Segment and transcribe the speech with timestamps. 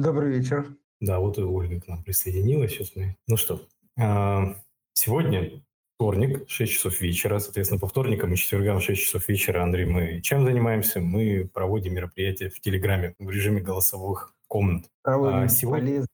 [0.00, 0.66] Добрый вечер.
[1.00, 2.72] Да, вот и Ольга к нам присоединилась.
[2.72, 3.16] Сейчас мы...
[3.26, 3.60] Ну что,
[3.98, 4.56] а,
[4.94, 5.62] сегодня
[5.96, 7.38] вторник, 6 часов вечера.
[7.38, 11.00] Соответственно, по вторникам и четвергам 6 часов вечера, Андрей, мы чем занимаемся?
[11.00, 14.86] Мы проводим мероприятия в Телеграме в режиме голосовых комнат.
[15.02, 16.06] Проводим а сегодня...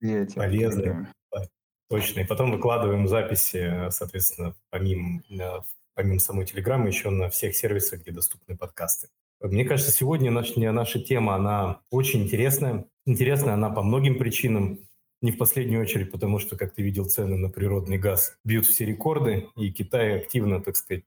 [0.00, 1.12] полезные Полезные,
[1.90, 2.20] точно.
[2.20, 5.20] И потом выкладываем записи, соответственно, помимо,
[5.92, 9.08] помимо самой Телеграмы, еще на всех сервисах, где доступны подкасты.
[9.40, 12.86] Мне кажется, сегодня наша, наша тема, она очень интересная.
[13.06, 14.80] Интересная она по многим причинам.
[15.20, 18.84] Не в последнюю очередь, потому что, как ты видел, цены на природный газ бьют все
[18.84, 21.04] рекорды, и Китай активно, так сказать,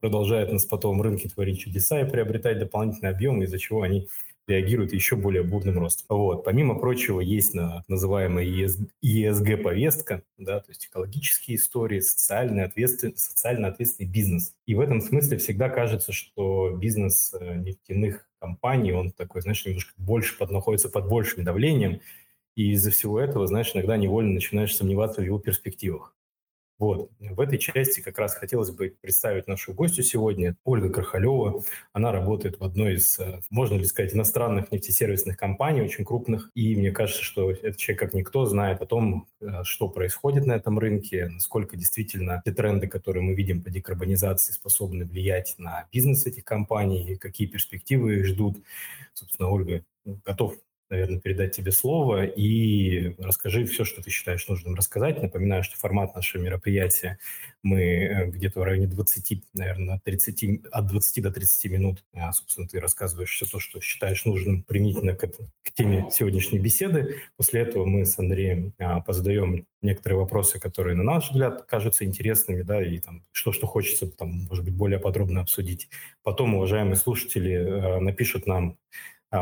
[0.00, 4.08] продолжает на спотовом рынке творить чудеса и приобретать дополнительный объем, из-за чего они
[4.46, 6.06] реагирует еще более бурным ростом.
[6.08, 6.44] Вот.
[6.44, 8.44] Помимо прочего, есть на, называемая
[9.02, 14.54] ESG-повестка, да, то есть экологические истории, социальный ответственный, социально ответственный бизнес.
[14.66, 19.92] И в этом смысле всегда кажется, что бизнес э, нефтяных компаний, он такой, знаешь, немножко
[19.96, 22.00] больше под, находится под большим давлением,
[22.54, 26.14] и из-за всего этого, знаешь, иногда невольно начинаешь сомневаться в его перспективах.
[26.78, 27.10] Вот.
[27.20, 31.62] В этой части как раз хотелось бы представить нашу гостью сегодня, Ольга Крахалева.
[31.92, 36.50] Она работает в одной из, э, можно ли сказать, иностранных нефтесервисных компаний, очень крупных.
[36.54, 40.52] И мне кажется, что этот человек, как никто, знает о том, э, что происходит на
[40.52, 46.26] этом рынке, насколько действительно те тренды, которые мы видим по декарбонизации, способны влиять на бизнес
[46.26, 48.58] этих компаний, какие перспективы их ждут.
[49.12, 50.56] Собственно, Ольга ну, готов
[50.90, 55.22] наверное, передать тебе слово и расскажи все, что ты считаешь нужным рассказать.
[55.22, 57.18] Напоминаю, что формат нашего мероприятия
[57.62, 62.68] мы э, где-то в районе 20, наверное, 30, от 20 до 30 минут, а, собственно,
[62.68, 67.22] ты рассказываешь все то, что считаешь нужным применительно к, к теме сегодняшней беседы.
[67.36, 72.62] После этого мы с Андреем а, позадаем некоторые вопросы, которые, на наш взгляд, кажутся интересными,
[72.62, 75.88] да, и там что, что хочется, там, может быть, более подробно обсудить.
[76.22, 78.74] Потом, уважаемые слушатели, э, напишут нам а,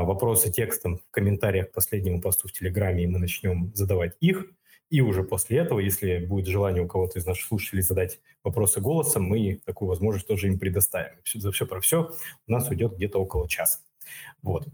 [0.00, 4.46] вопросы текстом в комментариях к последнему посту в Телеграме, и мы начнем задавать их.
[4.88, 9.24] И уже после этого, если будет желание у кого-то из наших слушателей задать вопросы голосом,
[9.24, 11.16] мы такую возможность тоже им предоставим.
[11.34, 12.14] За все про все
[12.46, 13.80] у нас уйдет где-то около часа.
[14.42, 14.66] Вот.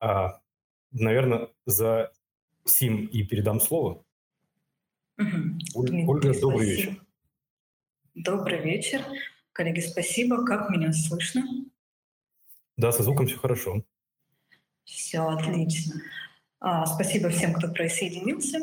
[0.00, 0.40] А,
[0.90, 2.12] наверное, за
[2.64, 4.04] Сим и передам слово.
[5.18, 5.58] Угу.
[5.74, 7.06] Ольга, добрый вечер.
[8.14, 9.02] Добрый вечер.
[9.52, 10.44] Коллеги, спасибо.
[10.44, 11.44] Как меня слышно?
[12.76, 13.84] Да, со звуком все хорошо.
[14.84, 16.00] Все отлично.
[16.60, 18.58] А, спасибо всем, кто присоединился.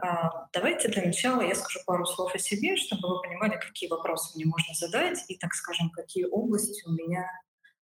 [0.00, 4.36] А, давайте для начала я скажу пару слов о себе, чтобы вы понимали, какие вопросы
[4.36, 7.26] мне можно задать и, так скажем, какие области у меня,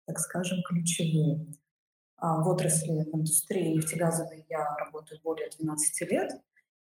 [0.06, 1.46] так скажем, ключевые.
[2.18, 6.32] А, в отрасли в индустрии нефтегазовой я работаю более 12 лет,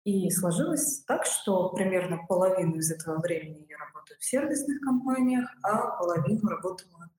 [0.04, 5.98] и сложилось так, что примерно половину из этого времени я работаю в сервисных компаниях, а
[5.98, 7.10] половину работала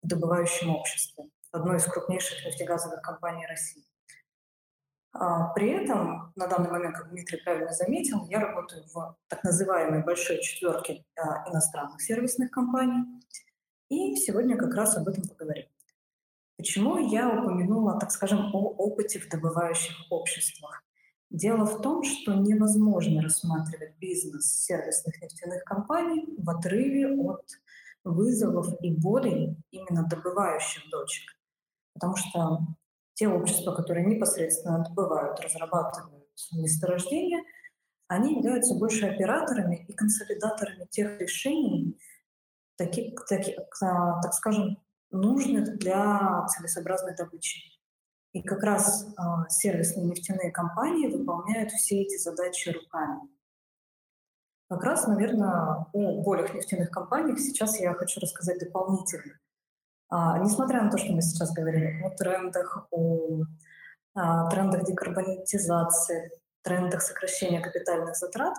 [0.00, 3.84] в добывающем обществе одной из крупнейших нефтегазовых компаний России.
[5.12, 10.02] А, при этом, на данный момент, как Дмитрий правильно заметил, я работаю в так называемой
[10.02, 13.04] большой четверке а, иностранных сервисных компаний.
[13.90, 15.66] И сегодня как раз об этом поговорим.
[16.56, 20.82] Почему я упомянула, так скажем, о опыте в добывающих обществах?
[21.28, 27.44] Дело в том, что невозможно рассматривать бизнес сервисных нефтяных компаний в отрыве от
[28.04, 31.36] вызовов и болей именно добывающих дочек.
[31.94, 32.60] Потому что
[33.14, 37.42] те общества, которые непосредственно добывают, разрабатывают месторождения,
[38.08, 41.98] они являются больше операторами и консолидаторами тех решений,
[42.76, 44.78] таких, таких, так скажем,
[45.10, 47.72] нужных для целесообразной добычи.
[48.32, 53.20] И как раз э, сервисные нефтяные компании выполняют все эти задачи руками.
[54.70, 59.38] Как раз, наверное, о болях нефтяных компаниях сейчас я хочу рассказать дополнительно.
[60.14, 63.44] А, несмотря на то, что мы сейчас говорим о трендах, о
[64.14, 66.30] а, трендах декарбонизации,
[66.60, 68.54] трендах сокращения капитальных затрат,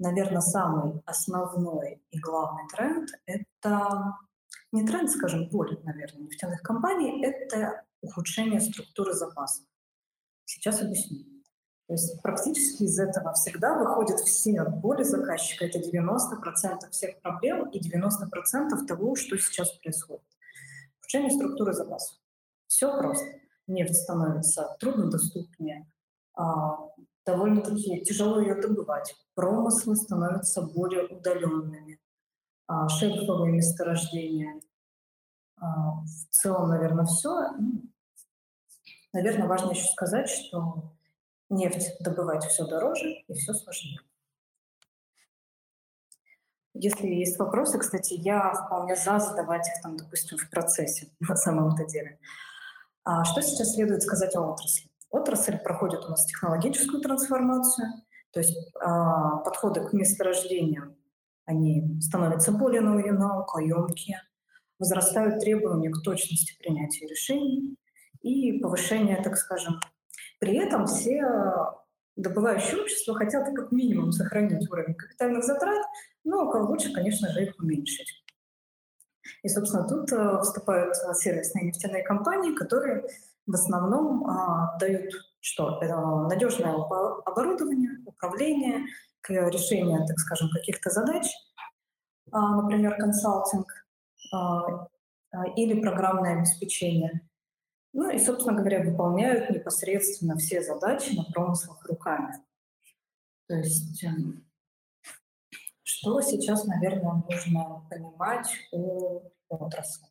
[0.00, 4.16] наверное, самый основной и главный тренд— это
[4.72, 9.64] не тренд, скажем, боль, наверное, нефтяных компаний, это ухудшение структуры запасов.
[10.44, 11.24] Сейчас объясню.
[11.86, 15.66] То есть практически из этого всегда выходят все боли заказчика.
[15.66, 20.24] Это 90% всех проблем и 90% того, что сейчас происходит.
[21.10, 22.18] Улучшение структуры запасов.
[22.68, 23.26] Все просто.
[23.66, 25.90] Нефть становится труднодоступнее,
[26.34, 26.88] а,
[27.26, 29.16] довольно-таки тяжело ее добывать.
[29.34, 32.00] Промыслы становятся более удаленными.
[32.68, 34.60] А, шельфовые месторождения.
[35.56, 37.48] А, в целом, наверное, все.
[39.12, 40.92] Наверное, важно еще сказать, что
[41.48, 43.98] нефть добывать все дороже и все сложнее.
[46.74, 51.84] Если есть вопросы, кстати, я вполне за задавать их там, допустим, в процессе на самом-то
[51.84, 52.18] деле.
[53.04, 54.90] А что сейчас следует сказать о отрасли?
[55.10, 57.88] отрасль проходит у нас технологическую трансформацию,
[58.32, 60.96] то есть а, подходы к месторождениям,
[61.44, 64.22] они становятся более наукоемкие,
[64.78, 67.76] возрастают требования к точности принятия решений
[68.22, 69.80] и повышение, так скажем.
[70.38, 71.22] При этом все
[72.20, 75.84] добывающие общества хотят как минимум сохранить уровень капитальных затрат,
[76.24, 78.24] но лучше, конечно же, их уменьшить.
[79.42, 83.04] И, собственно, тут э, вступают сервисные нефтяные компании, которые
[83.46, 85.80] в основном а, дают что?
[85.82, 88.86] Э, надежное оборудование, управление,
[89.28, 91.26] решение, так скажем, каких-то задач,
[92.32, 93.66] а, например, консалтинг
[94.32, 94.86] а,
[95.56, 97.28] или программное обеспечение.
[97.92, 102.34] Ну и, собственно говоря, выполняют непосредственно все задачи на промыслах руками.
[103.48, 104.46] То есть эм,
[105.82, 110.06] что сейчас, наверное, нужно понимать о отрасли?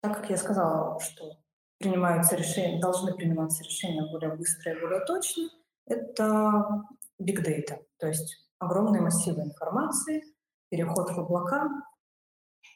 [0.00, 1.36] Так как я сказала, что
[1.78, 5.50] принимаются решения, должны приниматься решения более быстро и более точно,
[5.86, 6.84] это
[7.20, 10.24] big data, то есть огромные массивы информации,
[10.70, 11.68] переход в облака,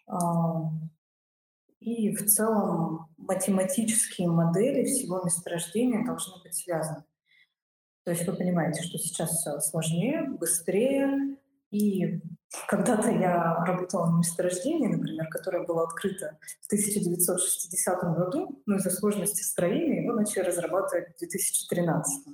[0.06, 0.70] а,
[1.86, 7.04] и в целом математические модели всего месторождения должны быть связаны.
[8.04, 11.36] То есть вы понимаете, что сейчас все сложнее, быстрее,
[11.70, 12.20] и
[12.66, 19.42] когда-то я работала на месторождении, например, которое было открыто в 1960 году, но из-за сложности
[19.42, 22.24] строения его начали разрабатывать в 2013.
[22.24, 22.32] То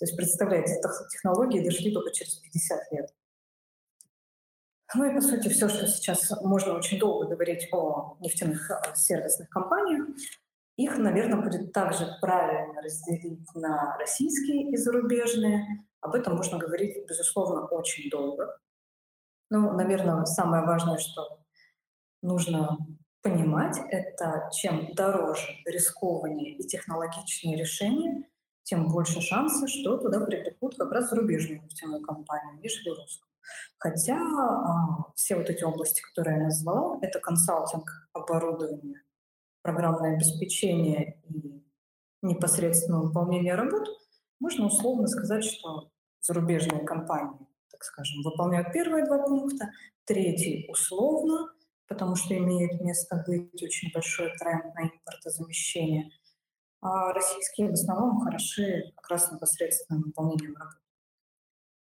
[0.00, 3.10] есть, представляете, технологии дошли только через 50 лет.
[4.94, 9.48] Ну и, по сути, все, что сейчас можно очень долго говорить о нефтяных э, сервисных
[9.48, 10.06] компаниях,
[10.76, 15.84] их, наверное, будет также правильно разделить на российские и зарубежные.
[16.00, 18.58] Об этом можно говорить, безусловно, очень долго.
[19.50, 21.40] Ну, наверное, самое важное, что
[22.22, 22.78] нужно
[23.22, 28.28] понимать, это чем дороже, рискованнее и технологичнее решение,
[28.62, 33.31] тем больше шансы, что туда привлекут как раз зарубежную нефтяную компанию, нежели русскую.
[33.78, 39.02] Хотя а, все вот эти области, которые я назвала, это консалтинг, оборудование,
[39.62, 41.64] программное обеспечение и
[42.22, 43.88] непосредственно выполнение работ,
[44.40, 45.90] можно условно сказать, что
[46.20, 47.46] зарубежные компании
[47.82, 49.70] так скажем, выполняют первые два пункта,
[50.04, 51.52] третий условно,
[51.88, 56.10] потому что имеет место быть очень большой тренд на импортозамещение,
[56.80, 60.81] а российские в основном хороши как раз непосредственным выполнением работы.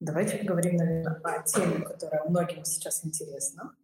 [0.00, 3.74] Давайте поговорим, наверное, о теме, которая многим сейчас интересна.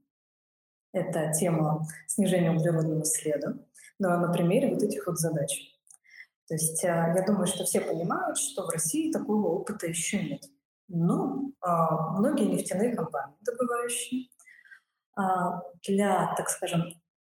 [0.93, 3.55] Это тема снижения углеродного следа
[3.99, 5.72] ну, а на примере вот этих вот задач.
[6.49, 10.43] То есть а, я думаю, что все понимают, что в России такого опыта еще нет.
[10.88, 14.28] Но а, многие нефтяные компании, добывающие,
[15.16, 16.84] а, для, так скажем,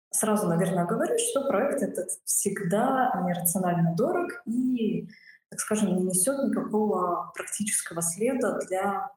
[0.10, 5.08] сразу, наверное, говорю, что проект этот всегда нерационально дорог и,
[5.56, 9.10] так скажем, не несет никакого практического следа для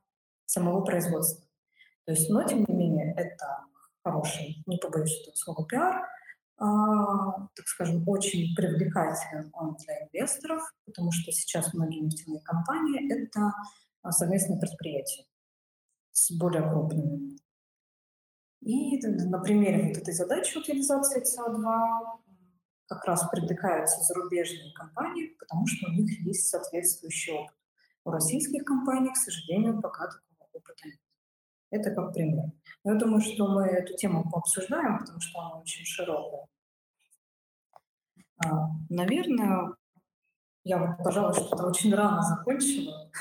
[0.44, 1.44] самого производства.
[2.04, 3.64] То есть, но, тем не менее, это
[4.04, 6.08] хороший, не побоюсь этого слова, пиар,
[6.58, 13.52] а, так скажем, очень привлекателен он для инвесторов, потому что сейчас многие нефтяные компании— это
[14.02, 15.24] а, совместные предприятия
[16.12, 17.36] с более крупными.
[18.60, 22.27] И на примере вот этой задачи утилизации СО2
[22.88, 27.54] как раз привлекаются зарубежные компании, потому что у них есть соответствующий опыт.
[28.04, 30.98] У российских компаний, к сожалению, пока такого опыта нет.
[31.70, 32.46] Это как пример.
[32.82, 36.46] Но я думаю, что мы эту тему пообсуждаем, потому что она очень широкая.
[38.42, 39.74] А, наверное,
[40.64, 43.10] я вот, пожалуй, что-то очень рано закончила.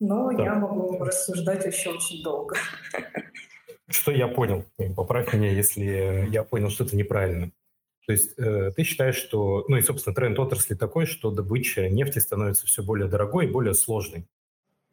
[0.00, 2.54] Но я могу рассуждать еще очень долго.
[3.88, 4.64] Что я понял?
[4.96, 7.50] Поправь меня, если я понял что-то неправильно.
[8.06, 12.18] То есть э, ты считаешь, что, ну и, собственно, тренд отрасли такой, что добыча нефти
[12.18, 14.26] становится все более дорогой и более сложной.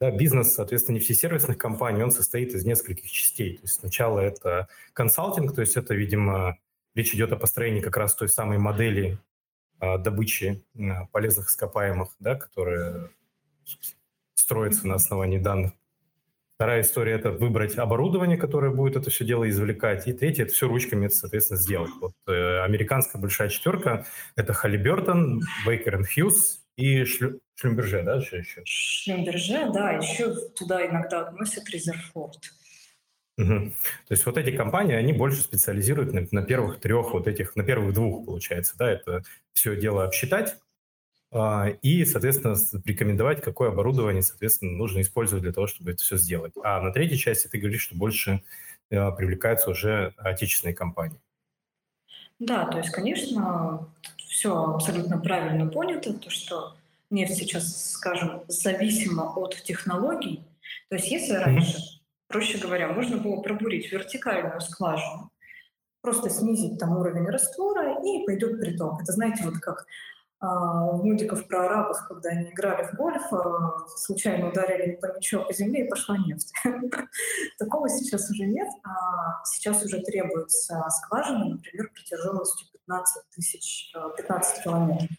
[0.02, 3.56] Да, бизнес, соответственно, нефтесервисных компаний, он состоит из нескольких частей.
[3.56, 6.58] То есть сначала это консалтинг, то есть это, видимо,
[6.94, 9.18] речь идет о построении как раз той самой модели
[9.80, 13.10] а, добычи а, полезных ископаемых, да, которые
[14.34, 15.72] строится на основании данных.
[16.56, 20.08] Вторая история– это выбрать оборудование, которое будет это все дело извлекать.
[20.08, 21.92] И третья– это все ручками, соответственно, сделать.
[22.00, 24.06] Вот э, американская большая четверка–
[24.38, 28.62] это Халибертон, Бейкер и Хьюз и Шлю, Шлюмберже, да, что еще?
[28.64, 32.40] Шлюмберже, да, еще туда иногда относят Резерфорд.
[33.38, 33.48] Угу.
[33.48, 37.64] То есть вот эти компании, они больше специализируют на, на первых трех вот этих, на
[37.64, 40.56] первых двух, получается, да, это все дело обсчитать,
[41.82, 46.54] и, соответственно, рекомендовать, какое оборудование, соответственно, нужно использовать для того, чтобы это все сделать.
[46.63, 48.42] А на третьей части ты говоришь, что больше
[48.89, 51.20] э, привлекаются уже отечественные компании.
[52.39, 53.88] Да, то есть, конечно,
[54.18, 56.75] все абсолютно правильно понято, то, что
[57.10, 60.42] нефть сейчас, скажем, зависима от технологий.
[60.89, 61.77] То есть если раньше,
[62.27, 65.32] проще говоря, можно было пробурить вертикальную скважину,
[66.01, 69.01] просто снизить там уровень раствора, и пойдет приток.
[69.01, 69.86] Это, знаете, вот как а,
[70.98, 75.86] мультиков про арабов, когда они играли в гольф, а, случайно ударили по мячу по земле
[75.86, 76.52] и пошла нефть.
[77.60, 78.68] Такого сейчас уже нет.
[78.84, 85.10] А сейчас уже требуется скважина, например, протяженностью 15 тысяч, 15 километров.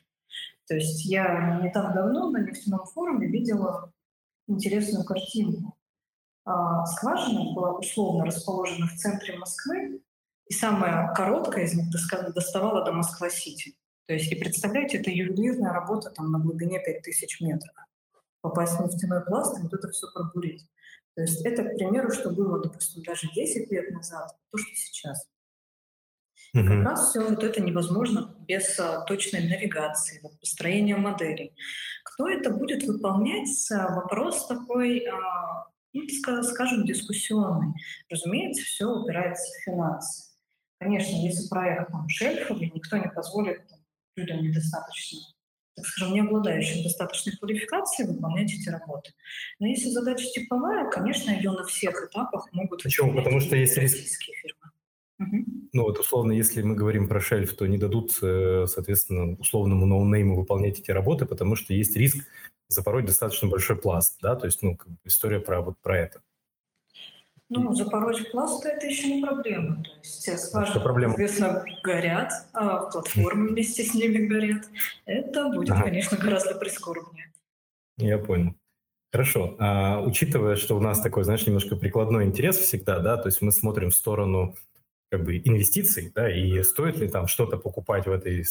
[0.67, 3.93] То есть я не так давно на нефтяном форуме видела
[4.49, 5.77] интересную картинку.
[6.97, 10.01] Скважина была условно расположена в центре Москвы,
[10.47, 13.77] и самая короткая из них доставала до Москва-Сити.
[14.07, 17.75] То есть, и представляете, это ювелирная работа там на глубине 5000 метров.
[18.41, 20.65] Попасть в нефтяной пласт и вот это все пробурить.
[21.17, 25.27] То есть это, к примеру, что было, допустим, даже 10 лет назад, то, что сейчас.
[26.53, 31.55] И как раз все вот это невозможно без а, точной навигации, вот, построения моделей.
[32.05, 33.49] Кто это будет выполнять?
[33.71, 36.03] Вопрос такой, а, ну,
[36.43, 37.75] скажем, дискуссионный.
[38.11, 40.31] Разумеется, все упирается в финансы.
[40.79, 43.63] Конечно, если проект там шельфовый, никто не позволит
[44.17, 45.21] людям недостаточно,
[45.75, 49.13] так скажем, не обладающим достаточной квалификацией выполнять эти работы.
[49.61, 52.83] Но если задача типовая, конечно, ее на всех этапах могут...
[52.83, 53.15] Почему?
[53.15, 53.97] Потому что есть риск...
[53.97, 54.71] фирмы.
[55.19, 55.45] Угу.
[55.73, 60.37] Ну вот условно, если мы говорим про шельф, то не дадут, э, соответственно, условному ноунейму
[60.37, 62.27] выполнять эти работы, потому что есть риск
[62.69, 66.23] запороть достаточно большой пласт, да, то есть, ну, история про вот про это.
[67.49, 69.77] Ну, запороть пласт– это еще не проблема.
[69.85, 71.15] То есть скважины, проблема?
[71.15, 74.65] известно, горят, а платформы вместе с ними горят.
[75.05, 75.85] Это будет, ага.
[75.85, 77.33] конечно, гораздо прискорбнее.
[77.99, 78.55] Я понял.
[79.13, 79.57] Хорошо.
[79.61, 83.53] А, учитывая, что у нас такой, знаешь, немножко прикладной интерес всегда, да, то есть мы
[83.53, 84.57] смотрим в сторону
[85.11, 88.45] как бы инвестиций, да, и стоит ли там что-то покупать в этой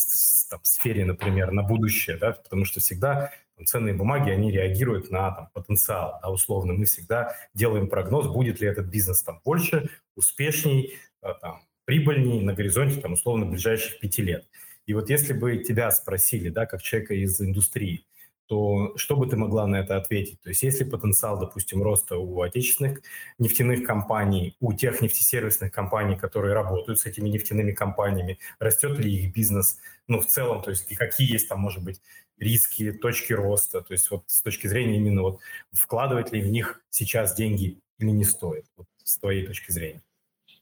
[0.50, 3.32] там, сфере, например, на будущее, да, потому что всегда
[3.64, 6.74] ценные бумаги, они реагируют на там, потенциал, да, условно.
[6.74, 12.54] Мы всегда делаем прогноз, будет ли этот бизнес там больше, успешней, э, там, прибыльней на
[12.54, 14.46] горизонте, там, условно, ближайших пяти лет.
[14.86, 18.06] И вот если бы тебя спросили, да, как человека из индустрии,
[18.48, 20.40] то что бы ты могла на это ответить?
[20.42, 23.02] То есть есть ли потенциал, допустим, роста у отечественных
[23.40, 29.34] нефтяных компаний, у тех нефтесервисных компаний, которые работают с этими нефтяными компаниями, растет ли их
[29.34, 32.02] бизнес, ну, в целом, то есть какие есть там, может быть,
[32.38, 35.40] риски, точки роста, то есть вот с точки зрения именно вот
[35.72, 40.02] вкладывать ли в них сейчас деньги или не стоит, вот с твоей точки зрения?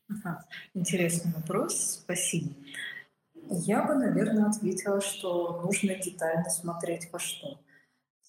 [0.10, 0.46] Ага.
[0.74, 2.54] Интересный вопрос, спасибо.
[3.50, 7.60] Я бы, наверное, ответила, что нужно детально смотреть во что.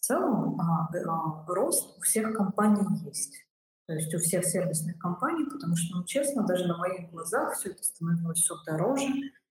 [0.04, 3.46] Целом а, а, рост у всех компаний есть.
[3.86, 7.70] То есть у всех сервисных компаний, потому что, ну, честно, даже на моих глазах все
[7.70, 9.06] это становилось все дороже,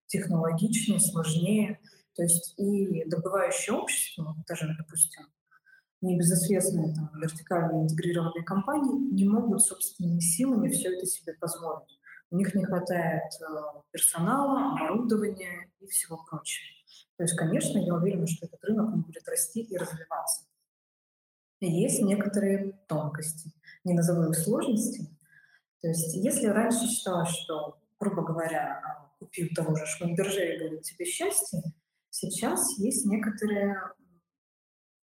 [0.06, 1.80] технологичнее, сложнее.
[2.14, 5.24] То есть и добывающее общество, даже, допустим,
[6.02, 12.00] небезызвестные там, вертикально интегрированные компании не могут собственными силами все это себе позволить.
[12.30, 16.83] У них не хватает э, персонала, оборудования и всего прочего.
[17.18, 20.46] То есть, конечно, я уверена, что этот рынок будет расти и развиваться.
[21.62, 23.52] Есть некоторые тонкости,
[23.84, 25.08] не назову их сложности.
[25.82, 28.82] То есть, если раньше считалось, что, грубо говоря,
[29.20, 31.62] купив того же Швамберже и будет тебе счастье,
[32.16, 33.76] Сейчас есть некоторые,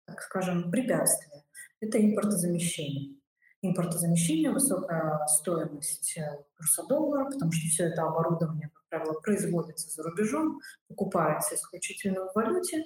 [0.06, 1.44] так скажем, препятствия.
[1.80, 3.19] Это импортозамещение.
[3.62, 10.04] Импортозамещение, высокая стоимость э, курса доллара, потому что все это оборудование, как правило, производится за
[10.04, 12.86] рубежом, покупается исключительно в валюте,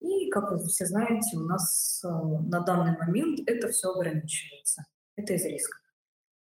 [0.00, 4.84] и, как вы все знаете, у нас э, на данный момент это все ограничивается.
[5.16, 5.78] Это из риска.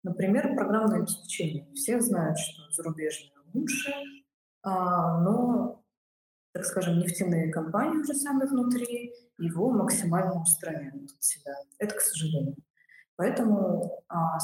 [0.03, 1.67] Например, программное обеспечение.
[1.75, 3.93] Все знают, что зарубежное лучше,
[4.63, 5.83] а, но
[6.53, 11.55] так скажем, нефтяные компании уже сами внутри, его максимально устраняют от себя.
[11.79, 12.57] Это к сожалению.
[13.19, 14.39] Поэтому, а,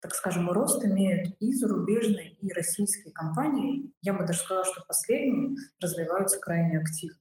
[0.00, 3.92] так скажем, рост имеют и зарубежные, и российские компании.
[4.00, 7.16] Я бы даже сказала, что последние развиваются крайне активно.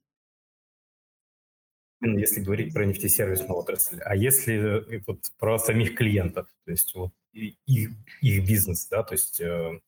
[2.01, 7.11] Если говорить про нефтесервисную отрасль, а если э, вот про самих клиентов, то есть вот
[7.31, 7.91] их,
[8.21, 9.79] их бизнес, да, то есть э,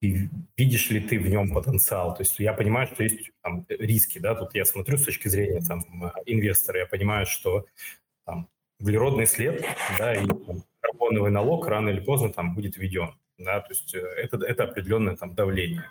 [0.00, 2.14] и видишь ли ты в нем потенциал?
[2.14, 5.62] То есть я понимаю, что есть там, риски, да, тут я смотрю с точки зрения
[5.66, 5.82] там,
[6.26, 7.66] инвестора, я понимаю, что
[8.26, 8.48] там,
[8.84, 9.64] углеродный след,
[9.98, 13.98] да, и там, карбоновый налог рано или поздно там будет введен, да, то есть э,
[13.98, 15.84] это, это определенное там давление.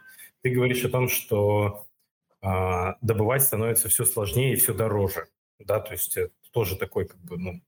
[0.44, 1.88] Ты говоришь о том, что
[2.44, 2.48] э,
[3.02, 5.26] добывать становится все сложнее и все дороже,
[5.58, 7.62] да, то есть это тоже такой как бы, ну,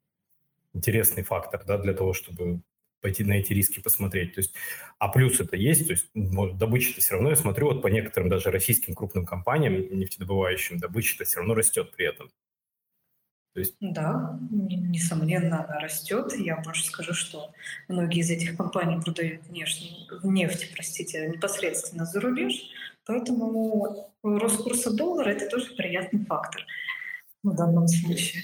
[0.74, 2.62] интересный фактор, да, для того, чтобы
[3.02, 4.36] пойти на эти риски посмотреть.
[4.36, 4.54] То есть,
[5.00, 8.52] а плюс это есть, то есть добыча-то все равно, я смотрю, вот по некоторым даже
[8.52, 12.30] российским крупным компаниям нефтедобывающим, добыча-то все равно растет при этом.
[13.56, 13.76] То есть...
[13.80, 16.34] Да, несомненно, она растет.
[16.38, 17.54] Я больше скажу, что
[17.88, 22.54] многие из этих компаний продают нефть, нефть простите, непосредственно за рубеж,
[23.06, 26.66] поэтому рост курса доллара– это тоже приятный фактор
[27.44, 28.44] в данном случае.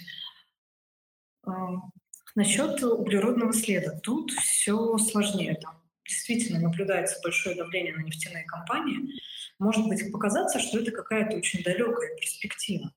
[2.34, 4.00] Насчет углеродного следа.
[4.00, 5.56] Тут все сложнее.
[5.56, 5.76] Там
[6.06, 9.20] действительно наблюдается большое давление на нефтяные компании.
[9.60, 12.94] Может быть показаться, что это какая-то очень далекая перспектива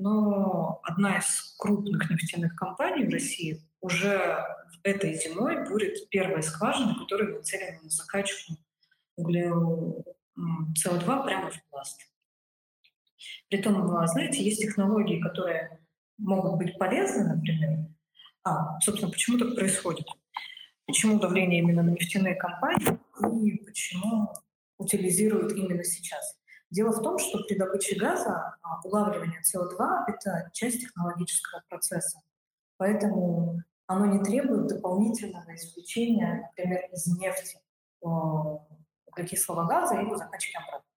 [0.00, 4.44] но одна из крупных нефтяных компаний в России уже
[4.82, 8.54] этой зимой будет первая скважина, которая нацелена на закачку
[9.16, 10.04] углеро...
[10.36, 12.00] СО2 прямо в пласт.
[13.48, 15.80] Притом, знаете, есть технологии, которые
[16.18, 17.86] могут быть полезны, например.
[18.42, 20.06] А, собственно, почему так происходит?
[20.86, 22.98] Почему давление именно на нефтяные компании
[23.44, 24.34] и почему
[24.76, 26.36] утилизируют именно сейчас?
[26.74, 29.78] Дело в том, что при добыче газа а, улавливание СО2—
[30.08, 32.18] это часть технологического процесса.
[32.78, 37.60] Поэтому оно не требует дополнительного извлечения, например, из нефти
[38.00, 40.88] углекислого газа и его закачки обратно.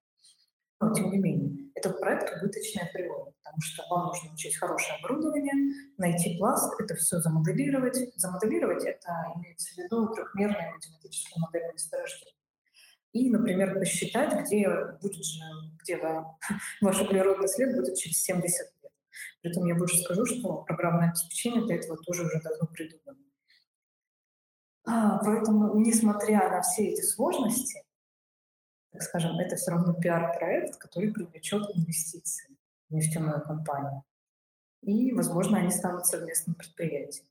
[0.82, 5.76] Но, тем не менее, этот проект убыточная природа, потому что вам нужно учить хорошее оборудование,
[6.00, 8.00] найти пласт, это все замоделировать.
[8.16, 12.37] Замоделировать— это имеется в виду трехмерная математическая модель месторождения
[13.14, 14.68] и, например, посчитать, где
[15.02, 15.42] будет же,
[15.82, 16.38] где да,
[16.82, 18.92] ваш углеродный след будет через 70 лет.
[19.42, 23.24] При я больше скажу, что программное обеспечение для этого тоже уже давно придумано.
[24.86, 27.84] А, поэтому, несмотря на все эти сложности,
[28.92, 32.58] так скажем, это все равно пиар-проект, который привлечет инвестиции
[32.90, 34.04] в нефтяную компанию.
[34.82, 37.28] И, возможно, они станут совместным предприятием,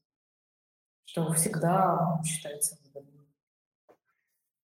[1.06, 3.16] что всегда считается выгодным.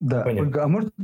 [0.03, 0.47] Да, Понятно.
[0.49, 0.95] Ольга, а может,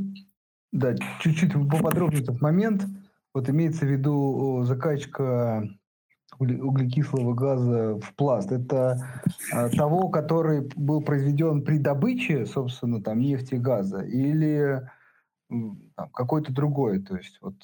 [0.73, 2.85] да, чуть-чуть поподробнее этот момент.
[3.33, 5.63] Вот имеется в виду закачка
[6.37, 8.51] углекислого газа в пласт.
[8.51, 14.81] Это а, того, который был произведен при добыче, собственно, там нефти и газа, или
[15.49, 17.01] там, какой-то другой.
[17.01, 17.55] То есть вот.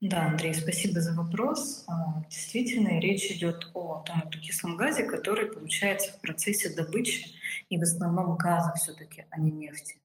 [0.00, 1.84] Да, Андрей, спасибо за вопрос.
[1.88, 7.34] А, действительно, речь идет о том углекислом газе, который получается в процессе добычи
[7.68, 10.00] и в основном газа все-таки, а не нефти.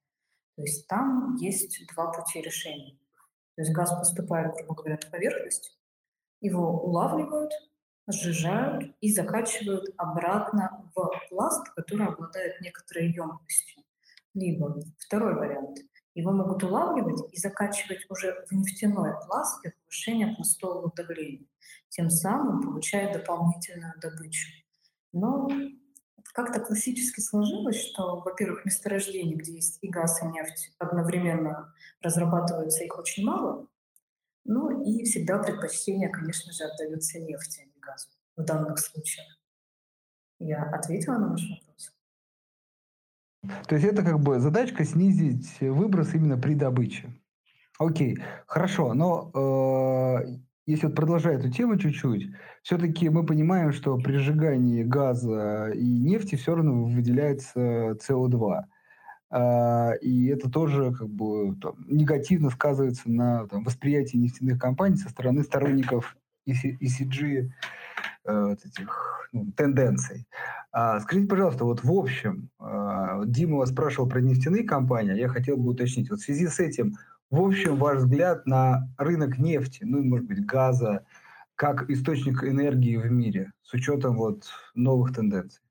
[0.56, 2.98] То есть там есть два пути решения.
[3.56, 5.78] То есть газ поступает, грубо говоря, на поверхность,
[6.40, 7.52] его улавливают,
[8.08, 13.84] сжижают и закачивают обратно в пласт, который обладает некоторой емкостью.
[14.34, 15.80] Либо второй вариант.
[16.14, 21.48] Его могут улавливать и закачивать уже в нефтяной пласт для повышения пластового давления,
[21.88, 24.50] тем самым получая дополнительную добычу.
[25.14, 25.48] Но
[26.34, 32.98] как-то классически сложилось, что, во-первых, месторождений, где есть и газ, и нефть, одновременно разрабатываются их
[32.98, 33.68] очень мало,
[34.46, 39.28] ну и всегда предпочтение, конечно же, отдается нефти, а не газу в данных случаях.
[40.40, 41.94] Я ответила на ваш вопрос.
[43.68, 47.12] То есть это как бы задачка снизить выброс именно при добыче.
[47.80, 50.38] Окей, хорошо, но э,
[50.72, 52.30] если вот продолжая эту тему чуть-чуть,
[52.64, 58.64] все-таки мы понимаем, что при сжигании газа и нефти все равно выделяется СО2.
[59.34, 65.10] А, и это тоже как бы там, негативно сказывается на там, восприятии нефтяных компаний со
[65.10, 67.50] стороны сторонников ECG
[68.26, 70.28] э, этих ну, тенденций.
[70.74, 75.58] А, скажите, пожалуйста, вот в общем, а, Дима вас спрашивал про нефтяные компании, я хотел
[75.58, 76.10] бы уточнить.
[76.10, 76.96] Вот в связи с этим
[77.32, 81.06] в общем, ваш взгляд на рынок нефти, ну, может быть, газа,
[81.56, 85.62] как источник энергии в мире, с учетом вот новых тенденций?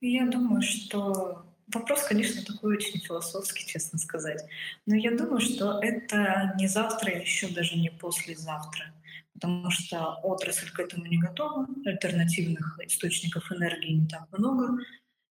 [0.00, 4.44] Я думаю, что вопрос, конечно, такой очень философский, честно сказать.
[4.86, 8.92] Но я думаю, что это не завтра, еще даже не послезавтра.
[9.32, 14.78] Потому что отрасль к этому не готова, альтернативных источников энергии не так много.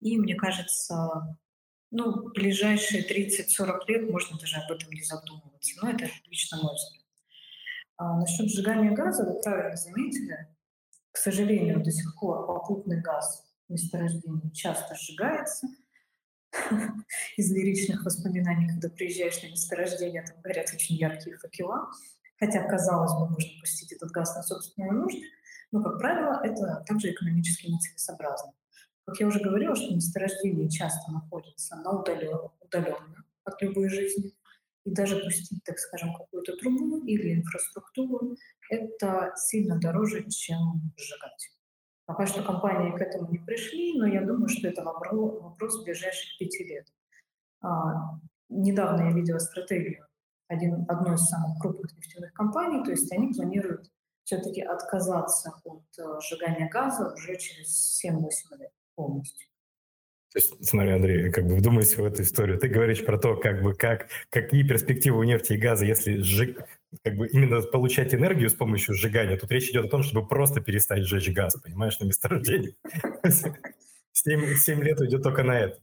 [0.00, 1.38] И мне кажется,
[1.92, 5.78] ну, ближайшие 30-40 лет можно даже об этом не задумываться.
[5.82, 7.04] Но это лично мой взгляд.
[7.98, 10.48] А насчет сжигания газа, вы правильно заметили,
[11.12, 15.68] к сожалению, до сих пор попутный газ в месторождении часто сжигается.
[17.36, 21.90] Из лиричных воспоминаний, когда приезжаешь на месторождение, там горят очень яркие факела.
[22.38, 25.26] Хотя, казалось бы, можно пустить этот газ на собственные нужды,
[25.70, 28.54] но, как правило, это также экономически нецелесообразно.
[29.04, 34.32] Как я уже говорила, что месторождение часто находится на удаленно, удаленно от любой жизни.
[34.84, 38.36] И даже пустить, так скажем, какую-то трубу или инфраструктуру,
[38.68, 41.50] это сильно дороже, чем сжигать.
[42.04, 46.36] Пока что компании к этому не пришли, но я думаю, что это вопрос, вопрос ближайших
[46.38, 46.86] пяти лет.
[47.60, 50.04] А, недавно я видела стратегию
[50.48, 53.88] один, одной из самых крупных нефтяных компаний, то есть они планируют
[54.24, 59.48] все-таки отказаться от uh, сжигания газа уже через 7-8 лет полностью.
[60.32, 62.58] То есть, смотри, Андрей, как бы вдумайся в эту историю.
[62.58, 66.58] Ты говоришь про то, как бы, как, какие перспективы у нефти и газа, если сжиг,
[67.04, 69.36] как бы именно получать энергию с помощью сжигания.
[69.36, 72.74] Тут речь идет о том, чтобы просто перестать сжечь газ, понимаешь, на месторождении.
[74.12, 75.80] Семь лет уйдет только на это.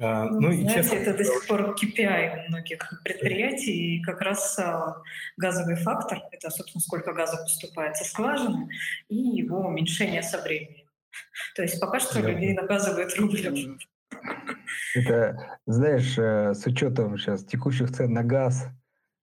[0.00, 4.22] А, ну, ну, знаете, честно, это до сих пор KPI у многих предприятий, и как
[4.22, 5.02] раз а,
[5.36, 8.70] газовый фактор— это, собственно, сколько газа поступает со скважины,
[9.08, 10.79] и его уменьшение со временем.
[11.54, 12.30] То есть пока что да.
[12.30, 13.78] людей наказывают рублем.
[14.94, 18.66] Это, знаешь, э, с учетом сейчас текущих цен на газ,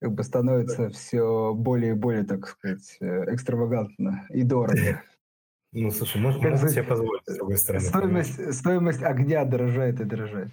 [0.02, 5.02] как бы становится все более и более, так сказать, э, экстравагантно и дорого.
[5.80, 7.86] Ну, слушай, можно, как можно себе позволить, с другой стороны.
[7.86, 10.50] Стоимость, стоимость огня дорожает и дорожает.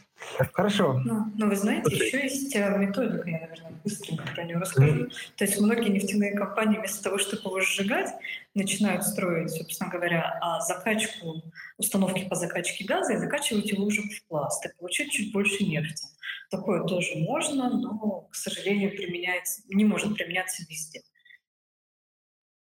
[0.52, 1.00] Хорошо.
[1.02, 2.06] Ну, ну вы знаете, слушай.
[2.06, 5.04] еще есть э, методика, я, наверное, быстренько про нее расскажу.
[5.04, 5.12] Mm.
[5.36, 8.10] То есть многие нефтяные компании вместо того, чтобы его сжигать,
[8.54, 11.42] начинают строить, собственно говоря, а закачку,
[11.78, 16.04] установки по закачке газа и закачивать его уже в пласт и получить чуть больше нефти.
[16.50, 21.00] Такое тоже можно, но, к сожалению, применяется, не может применяться везде.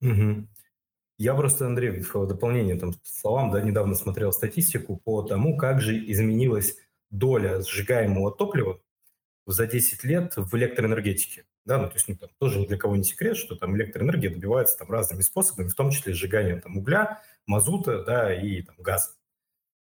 [0.01, 0.47] Угу.
[1.23, 5.97] Я просто, Андрей, в дополнение там, словам, да, недавно смотрел статистику по тому, как же
[6.11, 6.75] изменилась
[7.11, 8.81] доля сжигаемого топлива
[9.45, 11.45] за 10 лет в электроэнергетике.
[11.63, 14.31] Да, ну, то есть ну, там, тоже ни для кого не секрет, что там электроэнергия
[14.31, 19.11] добивается там, разными способами, в том числе сжиганием там, угля, мазута да, и там, газа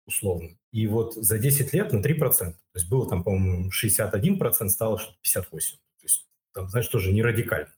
[0.08, 0.58] условно.
[0.72, 2.38] И вот за 10 лет на 3%.
[2.38, 5.44] То есть было там, по-моему, 61%, стало что-то 58%.
[5.46, 5.58] То
[6.02, 7.72] есть там, знаешь, тоже не радикально.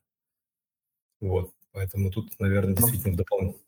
[1.20, 1.54] Вот.
[1.74, 3.60] Поэтому тут, наверное, ну, действительно дополнение.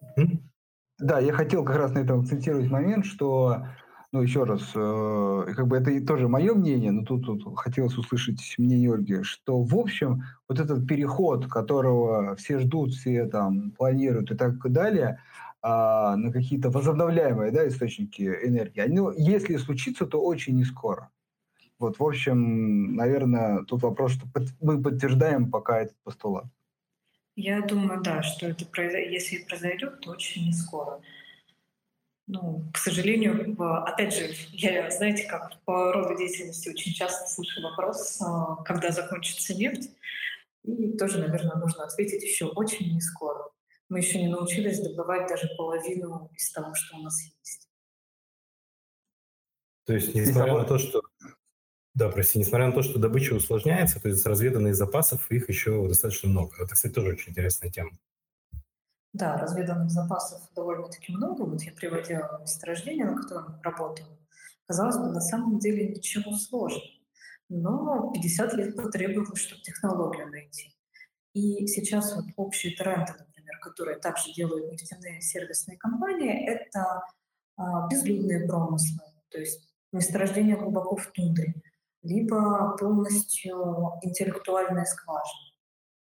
[0.99, 3.65] Да, я хотел как раз на этом акцентировать момент, что,
[4.11, 8.39] ну, еще раз, э, как бы это тоже мое мнение, но тут, тут хотелось услышать
[8.57, 14.35] мнение Ольги, что, в общем, вот этот переход, которого все ждут, все там планируют и
[14.35, 15.19] так далее,
[15.63, 21.09] э, на какие-то возобновляемые да, источники энергии, ну, если случится, то очень не скоро.
[21.79, 24.27] Вот, в общем, наверное, тут вопрос, что
[24.61, 26.45] мы подтверждаем пока этот постулат.
[27.35, 31.01] Я думаю, да, что это если произойдет, то очень не скоро.
[32.27, 38.21] Ну, к сожалению, опять же, я, знаете, как по роду деятельности очень часто слышу вопрос,
[38.21, 39.89] а, когда закончится нефть.
[40.63, 43.49] И тоже, наверное, нужно ответить еще очень не скоро.
[43.89, 47.67] Мы еще не научились добывать даже половину из того, что у нас есть.
[49.85, 51.01] То есть, несмотря на то, что
[51.93, 56.29] да, прости, несмотря на то, что добыча усложняется, то есть разведанных запасов их еще достаточно
[56.29, 56.55] много.
[56.57, 57.91] Это, кстати, тоже очень интересная тема.
[59.13, 61.43] Да, разведанных запасов довольно-таки много.
[61.43, 64.17] Вот я приводила месторождение, на котором работала.
[64.65, 66.83] Казалось бы, на самом деле ничего сложного.
[67.49, 70.75] Но 50 лет потребовалось, чтобы технологию найти.
[71.33, 77.03] И сейчас вот общие тренды, например, которые также делают нефтяные сервисные компании, это
[77.55, 81.53] а, безлюдные промыслы, то есть месторождение глубоко в тундре,
[82.03, 83.55] либо полностью
[84.01, 85.51] интеллектуальная скважина,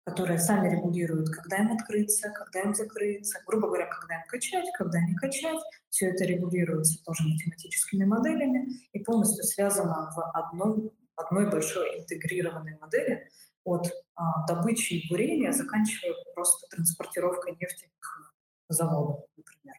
[0.03, 4.99] которые сами регулируют, когда им открыться, когда им закрыться, грубо говоря, когда им качать, когда
[5.01, 5.59] не качать.
[5.89, 13.29] Все это регулируется тоже математическими моделями и полностью связано в одной, одной большой интегрированной модели
[13.63, 18.33] от а, добычи и бурения, заканчивая просто транспортировкой нефти к
[18.69, 19.75] заводу, например.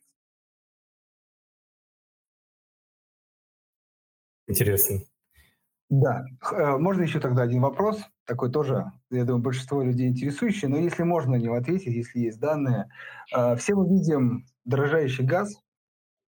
[4.49, 5.01] Интересно.
[5.89, 6.25] Да.
[6.53, 11.05] Э, можно еще тогда один вопрос, такой тоже, я думаю, большинство людей интересующий, но если
[11.05, 12.89] можно на него ответить, если есть данные.
[13.35, 15.55] Э, все мы видим дорожающий газ,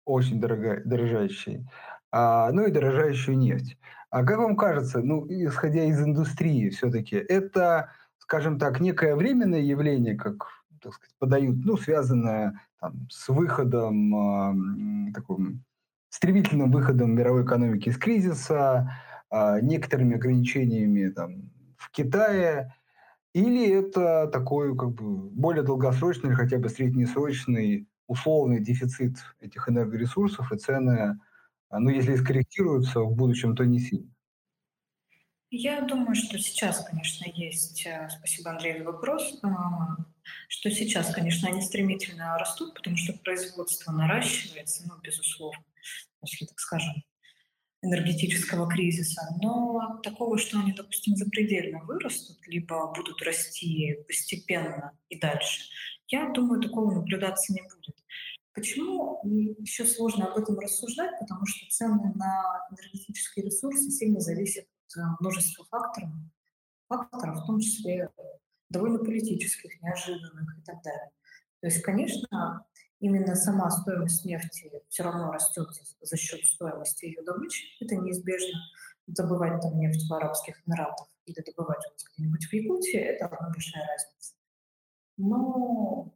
[0.05, 1.67] очень дорого, дорожающий,
[2.11, 3.77] а, ну и дорожающую нефть.
[4.09, 10.15] А как вам кажется, ну, исходя из индустрии все-таки, это, скажем так, некое временное явление,
[10.17, 10.47] как
[10.81, 15.63] так сказать, подают, ну, связанное там, с выходом, э, таким
[16.09, 18.89] стремительным выходом мировой экономики из кризиса, а,
[19.61, 22.75] некоторыми ограничениями там, в Китае,
[23.33, 30.51] или это такой как бы более долгосрочный или хотя бы среднесрочный условный дефицит этих энергоресурсов
[30.51, 31.17] и цены,
[31.69, 34.13] а, ну, если скорректируются в будущем, то не сильно?
[35.49, 39.95] Я думаю, что сейчас, конечно, есть, э, спасибо, Андрей, за вопрос, а,
[40.49, 45.63] что сейчас, конечно, они стремительно растут, потому что производство наращивается, ну, безусловно,
[46.21, 47.03] если так скажем,
[47.81, 55.61] энергетического кризиса, но такого, что они, допустим, запредельно вырастут, либо будут расти постепенно и дальше,
[56.07, 57.95] я думаю, такого наблюдаться не будет.
[58.53, 59.21] Почему
[59.59, 61.17] еще сложно об этом рассуждать?
[61.19, 66.09] Потому что цены на энергетические ресурсы сильно зависят от э, множества факторов,
[66.89, 68.09] факторов, в том числе
[68.69, 71.11] довольно политических, неожиданных и так далее.
[71.61, 72.65] То есть, конечно,
[73.01, 75.67] именно сама стоимость нефти все равно растет
[75.99, 77.65] за счет стоимости ее добычи.
[77.81, 78.59] Это неизбежно.
[79.07, 81.83] Добывать там нефть в Арабских Эмиратах или добывать
[82.15, 84.35] где-нибудь в Якутии– это большая разница.
[85.17, 86.13] Но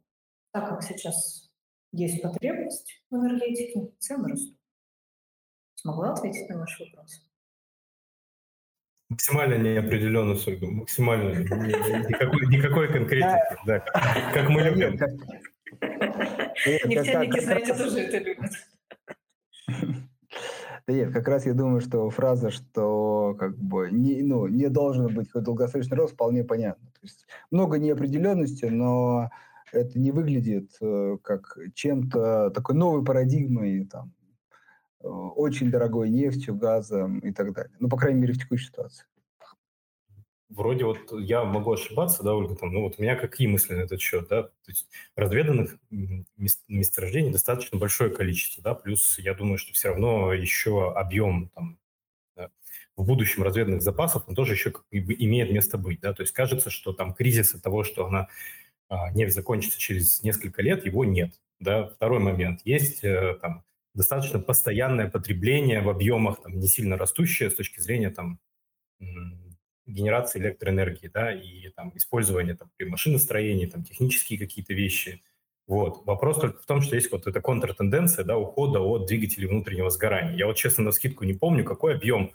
[0.52, 1.50] так как сейчас
[1.92, 4.56] есть потребность в энергетике, цены растут.
[5.74, 7.26] Смогла ответить на ваш вопрос?
[9.08, 11.38] Максимально неопределенно, Ольга, максимально.
[12.08, 13.80] Никакой, никакой конкретики, да,
[14.32, 14.98] как мы любим.
[16.64, 18.52] Нефтяники, знаете, тоже это любят.
[20.86, 25.12] Да нет, как раз я думаю, что фраза, что как бы не, ну, не должен
[25.12, 26.86] быть какой долгосрочный рост, вполне понятна.
[26.92, 29.30] То есть много неопределенности, но
[29.72, 34.12] это не выглядит э, как чем-то такой новой парадигмой, там,
[35.02, 37.74] э, очень дорогой нефтью, газом и так далее.
[37.80, 39.06] Ну, по крайней мере, в текущей ситуации
[40.48, 43.80] вроде вот я могу ошибаться, да, Ольга, там, ну вот у меня какие мысли на
[43.80, 49.58] этот счет, да, то есть разведанных мест, месторождений достаточно большое количество, да, плюс я думаю,
[49.58, 51.78] что все равно еще объем там
[52.36, 52.50] да,
[52.96, 56.32] в будущем разведанных запасов, он тоже еще как бы имеет место быть, да, то есть
[56.32, 58.28] кажется, что там кризис от того, что она
[58.88, 61.88] а, нефть закончится через несколько лет, его нет, да.
[61.88, 67.54] Второй момент, есть э, там достаточно постоянное потребление в объемах там не сильно растущее с
[67.54, 68.38] точки зрения там
[69.86, 75.22] генерации электроэнергии, да, и там использование там при машиностроении, там технические какие-то вещи.
[75.66, 76.06] Вот.
[76.06, 80.36] Вопрос только в том, что есть вот эта контртенденция, да, ухода от двигателей внутреннего сгорания.
[80.36, 82.32] Я вот честно на скидку не помню, какой объем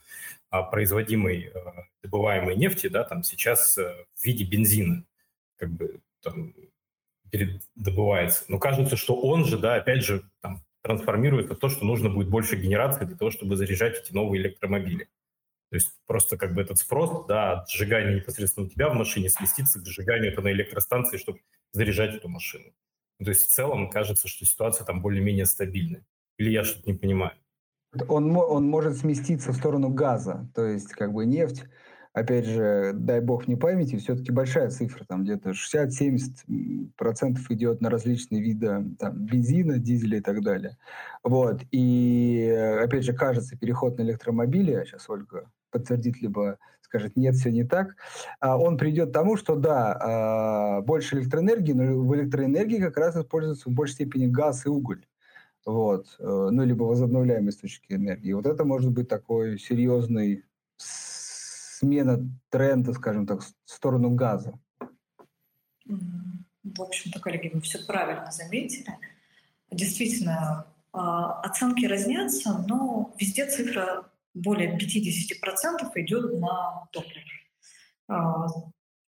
[0.50, 5.06] а, производимой, а, добываемой нефти, да, там сейчас а, в виде бензина,
[5.58, 6.54] как бы там
[7.76, 8.44] добывается.
[8.50, 12.30] Но кажется, что он же, да, опять же, там, трансформируется в то, что нужно будет
[12.30, 15.08] больше генерации для того, чтобы заряжать эти новые электромобили.
[15.72, 19.30] То есть просто как бы этот спрос, да, от сжигания непосредственно у тебя в машине
[19.30, 21.40] сместится к сжиганию это на электростанции, чтобы
[21.72, 22.74] заряжать эту машину.
[23.20, 26.06] Ну, то есть в целом кажется, что ситуация там более-менее стабильная.
[26.38, 27.32] Или я что-то не понимаю?
[28.10, 31.64] Он, он может сместиться в сторону газа, то есть как бы нефть,
[32.12, 38.42] опять же, дай бог не памяти, все-таки большая цифра, там где-то 60-70% идет на различные
[38.42, 40.78] виды там, бензина, дизеля и так далее.
[41.24, 41.62] Вот.
[41.72, 42.50] И,
[42.82, 47.64] опять же, кажется, переход на электромобили, а сейчас Ольга подтвердит, либо скажет, нет, все не
[47.64, 47.96] так,
[48.40, 53.16] а он придет к тому, что да, а, больше электроэнергии, но в электроэнергии как раз
[53.16, 55.06] используется в большей степени газ и уголь.
[55.66, 56.16] Вот.
[56.20, 58.34] Э, ну, либо возобновляемые источники энергии.
[58.34, 60.44] Вот это может быть такой серьезный
[60.78, 64.60] смена тренда, скажем так, в сторону газа.
[65.86, 68.98] В общем-то, коллеги, вы все правильно заметили.
[69.72, 77.26] Действительно, а, оценки разнятся, но везде цифра более 50% идет на топливо.
[78.08, 78.48] А,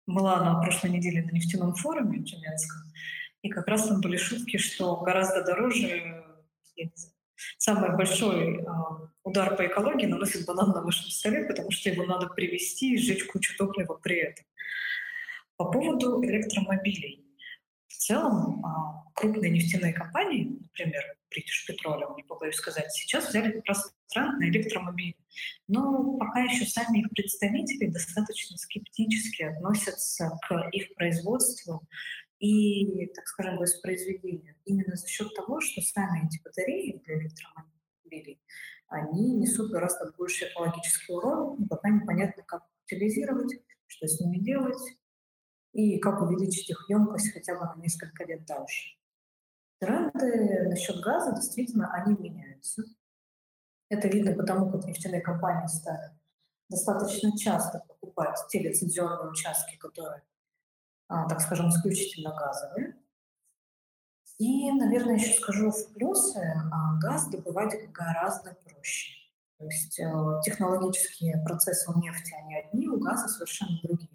[0.08, 2.82] была на прошлой неделе на нефтяном форуме Тюменском,
[3.42, 6.24] и как раз там были шутки, что гораздо дороже,
[7.58, 8.66] самый большой э,
[9.24, 13.26] удар по экологии наносит банан на вашем столе, потому что его надо привезти и сжечь
[13.26, 14.46] кучу топлива при этом.
[15.58, 17.25] По поводу электромобилей.
[17.96, 23.64] В целом, э, крупные нефтяные компании, например, British Petroleum, не побоюсь сказать, сейчас взяли
[24.10, 25.16] тренд на электромобили.
[25.70, 31.88] Но пока еще сами их представители достаточно скептически относятся к их производству
[32.40, 34.56] и, так скажем, воспроизведению.
[34.66, 38.42] Именно за счет того, что сами эти батареи для электромобилей,
[38.90, 44.82] они несут гораздо больше экологический урон, пока непонятно, как утилизировать, что с ними делать,
[45.76, 48.98] и как увеличить их емкость хотя бы на несколько лет дальше.
[49.80, 52.84] Тренды насчет газа действительно они меняются.
[53.90, 56.12] Это видно потому, как нефтяные компании стали
[56.70, 60.24] достаточно часто покупать те лицензионные участки, которые,
[61.10, 62.96] а, так скажем, исключительно газовые.
[64.38, 66.40] И, наверное, еще скажу в плюсы,
[66.72, 69.14] а, газ добывать гораздо проще.
[69.58, 74.15] То есть э, технологические процессы у нефти, они одни, у газа совершенно другие.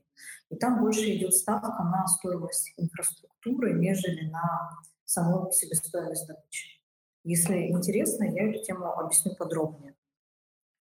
[0.51, 4.71] И там больше идет ставка на стоимость инфраструктуры, нежели на
[5.05, 6.81] саму себестоимость добычи.
[7.23, 9.95] Если интересно, я эту тему объясню подробнее.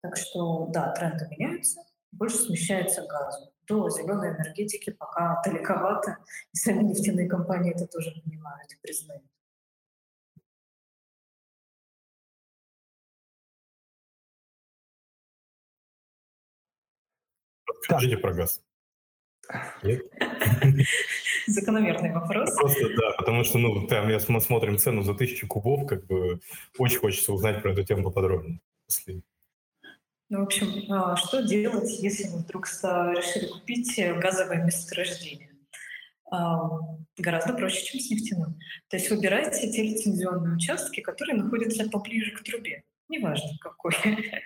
[0.02, 3.52] Так что, да, тренды меняются, больше смещается газу.
[3.68, 6.18] До зеленой энергетики пока далековато,
[6.54, 9.24] и сами нефтяные компании это тоже понимают и признают.
[17.68, 18.62] Расскажите про газ.
[19.84, 20.02] Нет?
[21.48, 22.56] Закономерный вопрос.
[22.56, 26.40] Просто, да, потому что, ну, там, если мы смотрим цену за тысячу кубов, как бы
[26.78, 28.60] очень хочется узнать про эту тему поподробнее.
[28.90, 29.22] Если...
[30.30, 35.52] Ну, в общем, а, что делать, если вы вдруг решили купить газовое месторождение?
[36.32, 36.70] А,
[37.18, 38.60] гораздо проще, чем с нефтяным.
[38.90, 42.84] То есть выбирайте те лицензионные участки, которые находятся поближе к трубе.
[43.10, 43.94] Неважно, какой.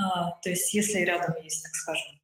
[0.00, 2.21] А, то есть если рядом есть, так скажем,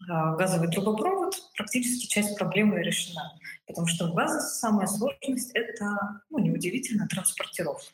[0.00, 3.38] газовый трубопровод, практически часть проблемы решена.
[3.66, 7.92] Потому что в газе самая сложность— это, ну, неудивительно, транспортировка.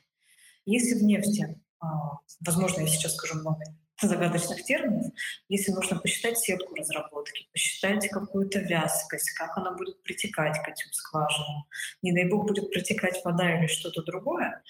[0.67, 3.63] Если в нефти, а, возможно, я сейчас скажу много
[4.01, 5.13] загадочных терминов,
[5.49, 11.65] если нужно посчитать сетку разработки, посчитать какую-то вязкость, как она будет притекать к этим скважинам,
[12.03, 14.63] не дай бог будет протекать вода или что-то другое,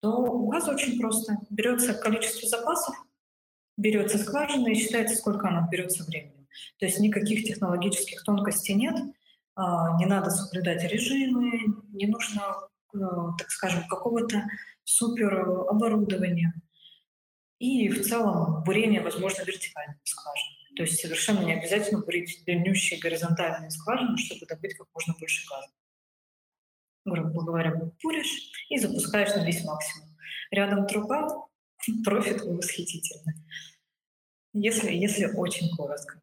[0.00, 1.38] то у газа очень просто.
[1.50, 2.94] Берется количество запасов,
[3.76, 6.35] берется скважина и считается, сколько она берется времени.
[6.78, 8.96] То есть никаких технологических тонкостей нет,
[9.54, 11.50] а, не надо соблюдать режимы,
[11.92, 12.42] не нужно,
[12.94, 12.98] э,
[13.38, 14.44] так скажем, какого-то
[14.84, 16.54] супер оборудования.
[17.58, 20.76] И в целом бурение возможно вертикальными скважинами.
[20.76, 25.68] То есть совершенно не обязательно бурить длиннющие горизонтальные скважины, чтобы добыть как можно больше газа.
[27.06, 30.16] Грубо говоря, буришь и запускаешь на весь максимум.
[30.50, 31.46] Рядом труба,
[32.04, 33.34] профит восхитительный.
[34.52, 36.20] Если, если очень коротко.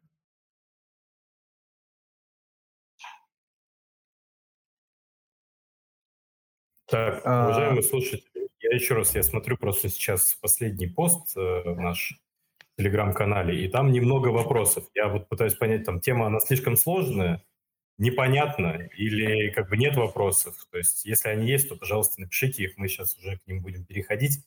[6.94, 12.14] Так, а, уважаемые слушатели, я еще раз, я смотрю просто сейчас последний пост э, наш
[12.60, 14.84] в Телеграм-канале, и там немного вопросов.
[14.94, 17.42] Я вот пытаюсь понять, там тема, она слишком сложная,
[17.98, 20.54] непонятна или как бы нет вопросов.
[20.70, 23.84] То есть если они есть, то, пожалуйста, напишите их, мы сейчас уже к ним будем
[23.84, 24.44] переходить.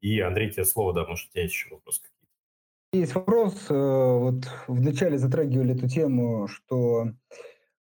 [0.00, 2.98] И, Андрей, тебе слово, да, может, у тебя есть еще вопрос какие-то.
[2.98, 7.12] Есть вопрос, э, вот вначале затрагивали эту тему, что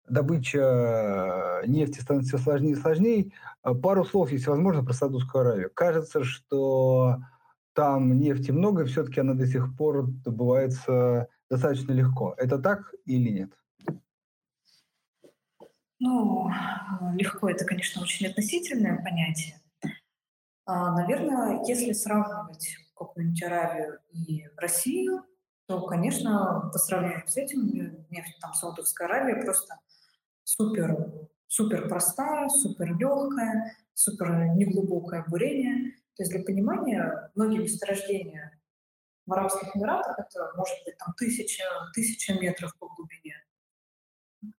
[0.08, 3.32] добыча нефти становится все сложнее и сложнее.
[3.62, 5.72] А пару слов, если возможно, про Саудовскую Аравию.
[5.74, 7.18] Кажется, что
[7.74, 12.34] там нефти много, все-таки она до сих пор добывается достаточно легко.
[12.38, 13.52] Это так или нет?
[16.00, 16.50] Ну,
[17.14, 19.62] легко это, конечно, очень относительное понятие.
[20.66, 25.24] А, наверное, если сравнивать какую-нибудь Аравию и Россию,
[25.68, 27.68] то, конечно, по сравнению с этим
[28.10, 29.78] нефть там Саудовская Аравия просто
[30.44, 35.92] супер, супер простая, супер легкая, супер неглубокое бурение.
[36.16, 38.60] То есть для понимания, многие месторождения
[39.26, 43.36] в Арабских Эмиратах, это может быть там тысяча, тысяча метров по глубине.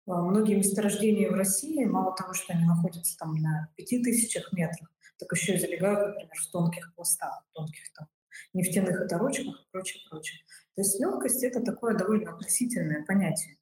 [0.07, 4.90] А многие месторождения в России, мало того, что они находятся там на пяти тысячах метрах,
[5.18, 8.09] так еще и залегают, например, в тонких пластах, тонких там
[8.55, 10.40] нефтяных оторочках и прочее, прочее.
[10.75, 13.57] То есть легкость— это такое довольно относительное понятие.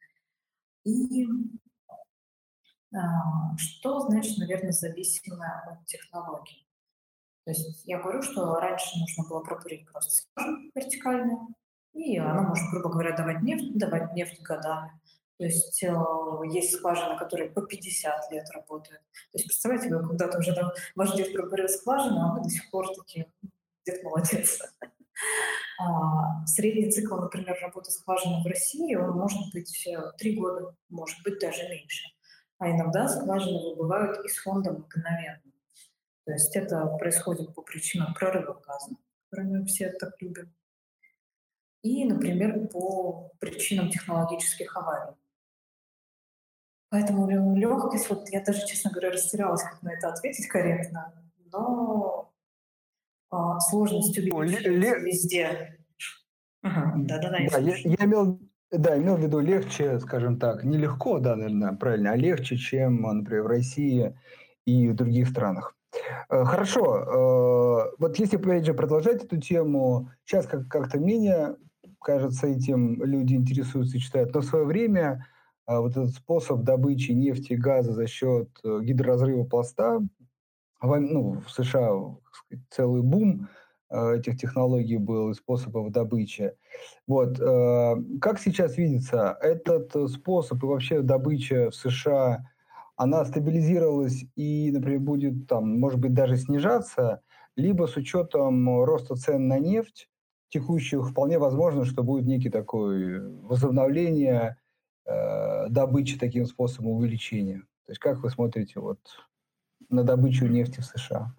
[0.84, 1.26] И
[3.56, 6.66] что значит, наверное, зависимо от технологий?
[7.44, 11.48] То есть я говорю, что раньше нужно было пропурить просто скважину вертикальную,
[11.94, 14.92] и она может, грубо говоря, давать нефть, давать нефть годами.
[15.38, 15.94] То есть э,
[16.52, 19.00] есть скважины, которые по 50 лет работают.
[19.00, 22.70] То есть представляете, вы когда-то уже там ваш дед пробурил скважину, а вы до сих
[22.70, 23.32] пор такие,
[23.86, 24.60] дед молодец.
[25.82, 31.38] А, средний цикл, например, работы скважины в России, он может быть три года, может быть
[31.38, 32.04] даже меньше
[32.60, 35.42] а иногда скважины выбывают из фонда мгновенно.
[36.26, 38.90] То есть это происходит по причинам прорыва газа,
[39.24, 40.54] которые мы все так любим,
[41.82, 45.16] и, например, по причинам технологических аварий.
[46.90, 51.14] Поэтому легкость, вот я даже, честно говоря, растерялась, как на это ответить корректно,
[51.50, 52.30] но
[53.30, 55.78] а, сложность увеличивается везде.
[56.62, 57.38] Да-да-да.
[57.50, 58.38] Да, я, я имел
[58.70, 63.02] да, имел в виду легче, скажем так, не легко, да, наверное, правильно, а легче, чем,
[63.02, 64.16] например, в России
[64.64, 65.76] и в других странах.
[66.30, 71.56] Э, хорошо, э, вот если, опять же, продолжать эту тему, сейчас как- как-то менее,
[72.00, 75.26] кажется, этим люди интересуются и читают, но в свое время
[75.68, 80.00] э, вот этот способ добычи нефти и газа за счет гидроразрыва пласта,
[80.82, 81.90] ну, в США
[82.70, 83.48] целый бум
[83.90, 86.54] этих технологий был и способов добычи.
[87.06, 87.40] Вот.
[87.40, 92.46] Э, как сейчас видится, этот способ и вообще добыча в США,
[92.96, 97.22] она стабилизировалась и, например, будет там, может быть, даже снижаться,
[97.56, 100.08] либо с учетом роста цен на нефть
[100.50, 104.56] текущих, вполне возможно, что будет некий такой возобновление
[105.06, 107.62] э, добычи таким способом увеличения.
[107.86, 108.98] То есть как вы смотрите вот
[109.88, 111.34] на добычу нефти в США?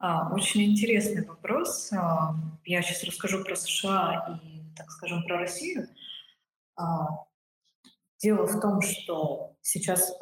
[0.00, 1.92] А, очень интересный вопрос.
[1.92, 2.34] А,
[2.64, 5.88] я сейчас расскажу про США и, так скажем, про Россию.
[6.74, 7.26] А,
[8.22, 10.14] Дело в том, что сейчас,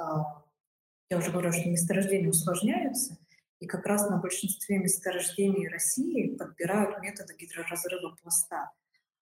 [1.11, 3.19] я уже говорю, что месторождения усложняются,
[3.59, 8.71] и как раз на большинстве месторождений России подбирают методы гидроразрыва пласта.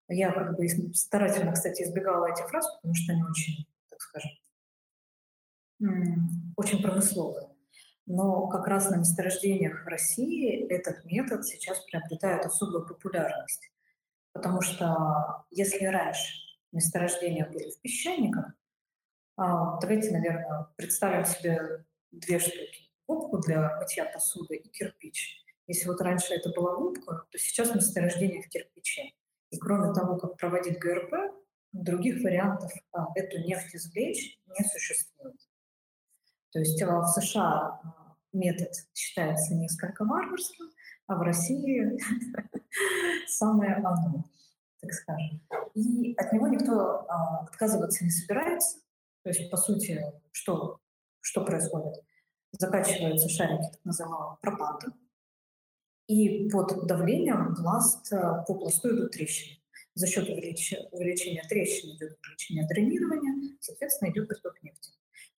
[0.08, 4.30] Я как бы старательно, кстати, избегала этих фраз, потому что они очень, так скажем,
[6.56, 7.45] очень промысловые.
[8.06, 13.70] Но как раз на месторождениях России этот метод сейчас приобретает особую популярность.
[14.32, 16.32] Потому что если раньше
[16.72, 18.52] месторождения были в песчаниках,
[19.36, 22.90] а, давайте, наверное, представим себе две штуки.
[23.08, 25.44] Губку для мытья посуды и кирпич.
[25.66, 29.12] Если вот раньше это была губка, то сейчас месторождение в кирпиче.
[29.50, 31.34] И кроме того, как проводить ГРП,
[31.72, 35.36] других вариантов а, эту нефть извлечь не существует.
[36.56, 40.70] То есть а, в США а, метод считается несколько варварским,
[41.06, 42.00] а в России
[43.28, 44.24] самое оно,
[44.80, 45.42] так скажем.
[45.74, 47.06] И от него никто
[47.42, 48.78] отказываться не собирается.
[49.22, 50.02] То есть, по сути,
[50.32, 50.80] что,
[51.20, 52.02] что происходит?
[52.52, 54.94] Закачиваются шарики так называемого пропанта,
[56.06, 59.60] и под давлением пласт, э, по пласту идут трещины.
[59.94, 64.95] За счет увеличения, увеличения трещин идет увеличение дренирования, соответственно, идет приток нефти.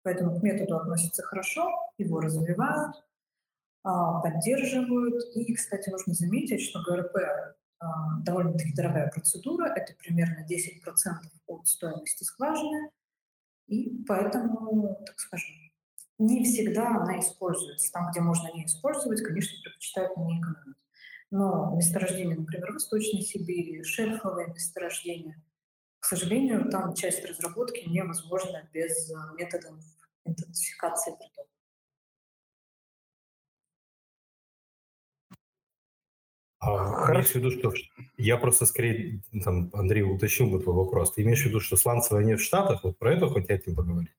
[0.07, 2.95] Поэтому к методу относятся хорошо, его развивают,
[3.83, 5.35] а, поддерживают.
[5.35, 7.17] И, кстати, нужно заметить, что ГРП
[7.79, 12.89] а, довольно-таки дорогая процедура, это примерно 10% от стоимости скважины,
[13.67, 15.53] и поэтому, так скажем,
[16.19, 17.91] не всегда она используется.
[17.91, 20.77] Там, где можно не использовать, конечно, предпочитают не экономить.
[21.31, 25.43] Но месторождения, например, Восточной Сибири, шельфовые месторождения,
[25.99, 29.75] к сожалению, там часть разработки невозможна без э, методов
[30.27, 31.49] интенсификации притока.
[36.59, 37.29] А, Хорошо.
[37.29, 37.73] в виду, что
[38.17, 41.13] я просто скорее, там, Андрей, уточнил бы твой вопрос.
[41.13, 44.17] Ты имеешь в виду, что сланцевая нефть в Штатах, вот про это хоть этим поговорить?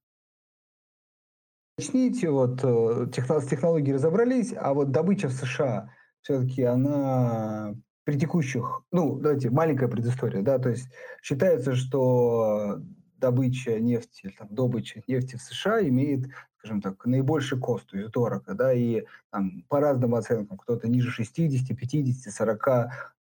[1.79, 5.91] уточнить, вот э, с технологией разобрались, а вот добыча в США
[6.23, 10.89] все-таки она при текущих, ну, давайте, маленькая предыстория, да, то есть
[11.23, 12.81] считается, что
[13.19, 18.55] добыча нефти, там, добыча нефти в США имеет, скажем так, наибольший кост, то есть дорого,
[18.55, 22.69] да, и там, по разным оценкам, кто-то ниже 60, 50, 40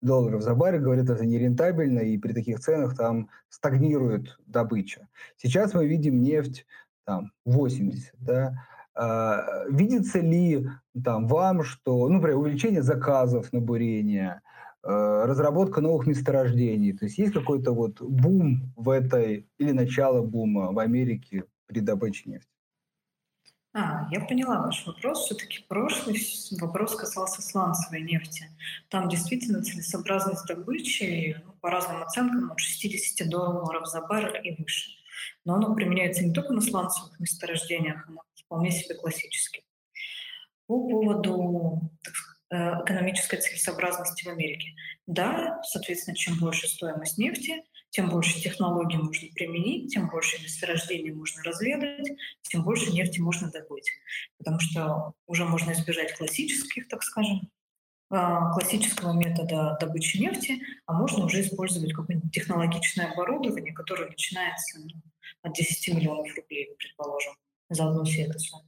[0.02, 5.08] долларов за баррель говорит, это нерентабельно, и при таких ценах там стагнирует добыча.
[5.38, 6.66] Сейчас мы видим нефть
[7.06, 8.54] там 80, да,
[8.98, 10.68] а, видится ли
[11.04, 14.42] там вам, что, ну, например, увеличение заказов на бурение,
[14.88, 20.80] разработка новых месторождений, то есть есть какой-то вот бум в этой, или начало бума в
[20.80, 22.50] Америке при добыче нефти?
[23.74, 25.26] А, я поняла ваш вопрос.
[25.26, 26.18] Все-таки прошлый
[26.60, 28.46] вопрос касался сланцевой нефти.
[28.90, 34.98] Там действительно целесообразность добычи ну, по разным оценкам от 60 долларов за баррель и выше
[35.46, 39.64] но оно применяется не только на сланцевых месторождениях, оно вполне себе классически.
[40.68, 44.74] По поводу так, э, экономической целесообразности в Америке.
[45.06, 51.44] Да, соответственно, чем больше стоимость нефти, тем больше технологий можно применить, тем больше месторождений можно
[51.44, 52.08] разведать,
[52.44, 53.92] тем больше нефти можно добыть.
[54.38, 57.50] Потому что уже можно избежать классических, так скажем,
[58.10, 65.02] а, классического метода добычи нефти, а можно уже использовать какое-нибудь технологичное оборудование, которое начинается ну,
[65.42, 67.34] от 10 миллионов рублей, предположим,
[67.70, 68.62] за одну секцию.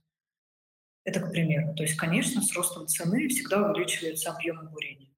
[1.10, 1.74] Это к примеру.
[1.74, 5.10] То есть, конечно, с ростом цены всегда увеличивается объем бурения.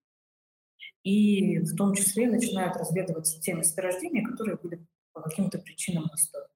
[1.04, 6.48] И в том числе начинают разведываться те месторождения, которые были по каким-то причинам доступны.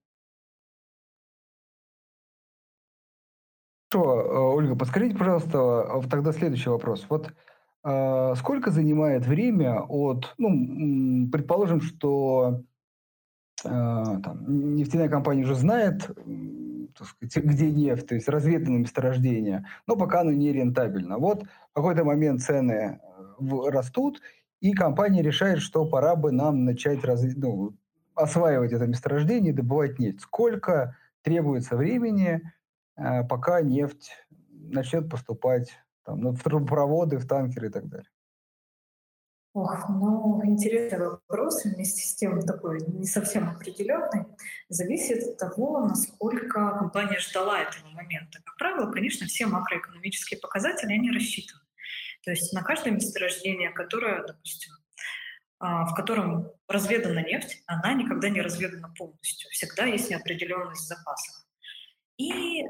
[3.91, 7.05] Хорошо, э, Ольга, подскажите, пожалуйста, тогда следующий вопрос.
[7.09, 7.33] Вот
[7.83, 12.63] э, сколько занимает время от, ну, предположим, что
[13.65, 16.09] а, там, нефтяная компания уже знает,
[17.04, 21.18] сказать, где нефть, то есть разведано месторождение, но пока оно не рентабельно.
[21.18, 24.22] Вот в какой-то момент цены э, растут,
[24.62, 27.76] и компания решает, что пора бы нам начать раз, ну,
[28.16, 30.22] осваивать это месторождение и добывать нефть.
[30.22, 32.41] Сколько требуется времени,
[32.96, 34.12] э, пока нефть
[34.50, 35.72] начнет поступать
[36.06, 38.10] там, в трубопроводы, в танкеры и так далее?
[39.56, 44.26] Ох, ну, интересный вопрос, вместе с тем такой не совсем определенный,
[44.68, 48.39] зависит от того, насколько компания ждала этого момента.
[48.43, 51.62] Как правило, конечно, все макроэкономические показатели, они рассчитаны.
[52.26, 54.74] То есть на каждое месторождение, которое, допустим,
[55.60, 59.49] а, в котором разведана нефть, она никогда не разведана полностью.
[59.51, 61.45] Всегда есть неопределенность в запасах.
[62.18, 62.68] И э,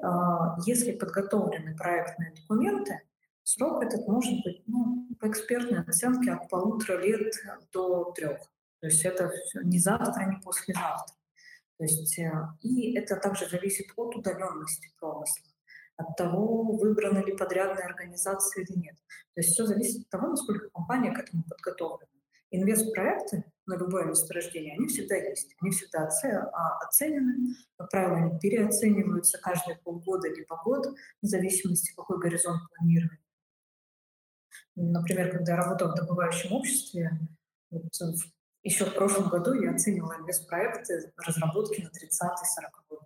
[0.68, 3.02] если подготовлены проектные документы,
[3.48, 7.32] Срок этот может быть, ну, по экспертной оценке, от полутора лет
[7.72, 8.39] до трех.
[8.82, 9.32] То есть это
[9.64, 11.16] не завтра, не послезавтра.
[11.78, 12.32] То есть, э,
[12.62, 15.46] и это также зависит от удаленности промысла,
[15.96, 18.96] от того, выбрана ли подрядная организация или нет.
[19.36, 22.10] То есть все зависит от того, насколько компания к этому подготовлена.
[22.50, 26.10] Инвестпроекты на любое месторождение, они всегда есть, они всегда
[26.52, 30.88] а, оценены, как правило, они переоцениваются каждые полгода либо год,
[31.22, 33.25] в зависимости, какой горизонт планирования.
[34.76, 37.20] Например, когда я работала в добывающем обществе,
[37.70, 37.84] вот
[38.64, 41.92] еще в прошлом году я оценивала инвестпроекты разработки на 30-40
[42.90, 43.02] год.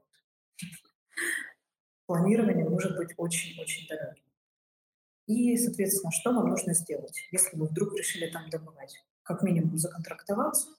[2.06, 4.24] Планирование может быть очень-очень дорогим.
[5.28, 8.96] И, соответственно, что вам нужно сделать, если вы вдруг решили там добывать?
[9.22, 10.70] Как минимум законтрактоваться,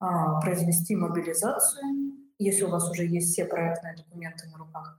[0.00, 1.82] а, произвести мобилизацию,
[2.38, 4.98] если у вас уже есть все проектные документы на руках,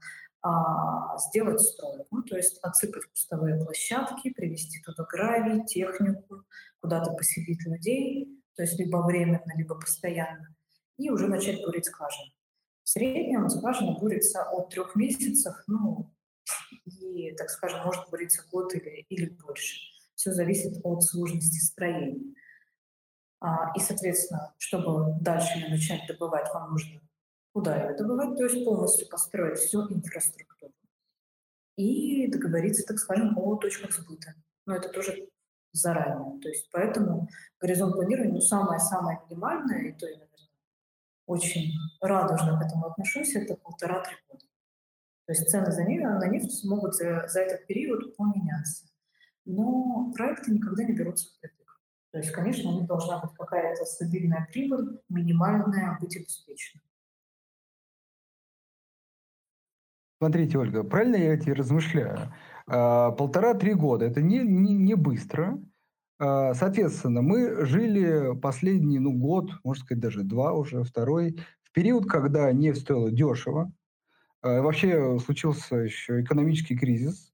[1.18, 6.44] сделать стройку, то есть отсыпать кустовые площадки, привести туда гравий, технику,
[6.80, 10.54] куда-то поселить людей, то есть либо временно, либо постоянно,
[10.96, 12.30] и уже начать бурить скважину.
[12.84, 16.14] В среднем скважина бурится от трех месяцев, ну,
[16.84, 19.78] и, так скажем, может буриться год или, или больше.
[20.14, 22.34] Все зависит от сложности строения.
[23.40, 27.00] А, и, соответственно, чтобы дальше начать добывать, вам нужно
[27.58, 30.72] куда ее добывать, то есть полностью построить всю инфраструктуру
[31.76, 34.34] и договориться, так скажем, о точках сбыта.
[34.64, 35.28] Но это тоже
[35.72, 36.40] заранее.
[36.40, 37.28] То есть поэтому
[37.60, 40.48] горизонт планирования, ну, самое-самое минимальное, и то я, наверное,
[41.26, 44.44] очень радужно к этому отношусь, это полтора-три года.
[45.26, 48.86] То есть цены за нефть, на нефть могут за, за этот период поменяться.
[49.44, 51.80] Но проекты никогда не берутся впритык.
[52.12, 56.82] То есть, конечно, у них должна быть какая-то стабильная прибыль, минимальная, быть обеспечена.
[60.18, 62.34] Смотрите, Ольга, правильно я эти размышляю?
[62.66, 65.62] А, полтора-три года– это не, не, не быстро.
[66.18, 72.06] А, соответственно, мы жили последний ну, год, можно сказать, даже два уже, второй, в период,
[72.06, 73.72] когда нефть стоила дешево.
[74.42, 77.32] А, вообще случился еще экономический кризис,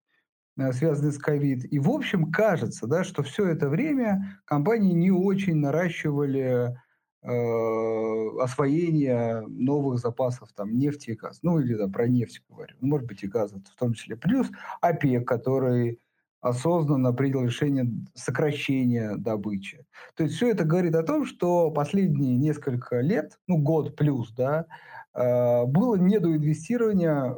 [0.73, 1.65] связанный с ковид.
[1.73, 6.77] И, в общем, кажется, да, что все это время компании не очень наращивали
[7.25, 11.39] освоения новых запасов там, нефти и газа.
[11.43, 12.75] Ну, или да, про нефть говорю.
[12.81, 14.17] Ну, может быть, и газа в том числе.
[14.17, 14.49] Плюс
[14.83, 15.99] ОПЕК, который
[16.45, 19.87] осознанно принял решение сокращения добычи.
[20.15, 24.67] То есть все это говорит о том, что последние несколько лет, ну год плюс, да,
[25.15, 27.35] э, было недоинвестирование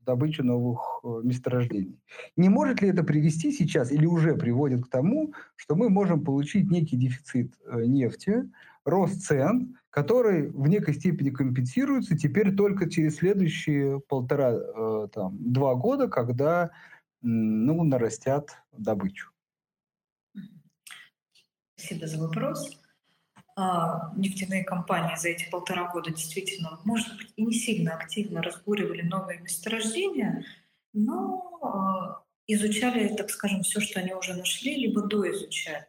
[0.00, 2.00] в добычу новых э, месторождений.
[2.36, 6.68] Не может ли это привести сейчас или уже приводит к тому, что мы можем получить
[6.72, 8.50] некий дефицит э, нефти,
[8.84, 15.74] рост цен, который в некой степени компенсируется теперь только через следующие полтора, э, там, два
[15.74, 16.70] года, когда
[17.20, 19.30] ну, нарастят добычу.
[21.76, 22.78] Спасибо за вопрос.
[23.60, 29.02] А, нефтяные компании за эти полтора года действительно, может быть, и не сильно активно разбуривали
[29.02, 30.44] новые месторождения,
[30.92, 35.87] но а, изучали, так скажем, все, что они уже нашли, либо доизучали.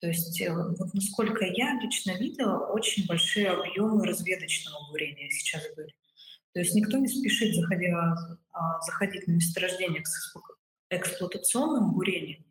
[0.00, 5.94] То есть, э, вот насколько я лично видела, очень большие объемы разведочного бурения сейчас были.
[6.52, 8.16] То есть никто не спешит, заходя,
[8.52, 10.34] а, заходить на месторождение с
[10.88, 12.46] эксплуатационным бурением,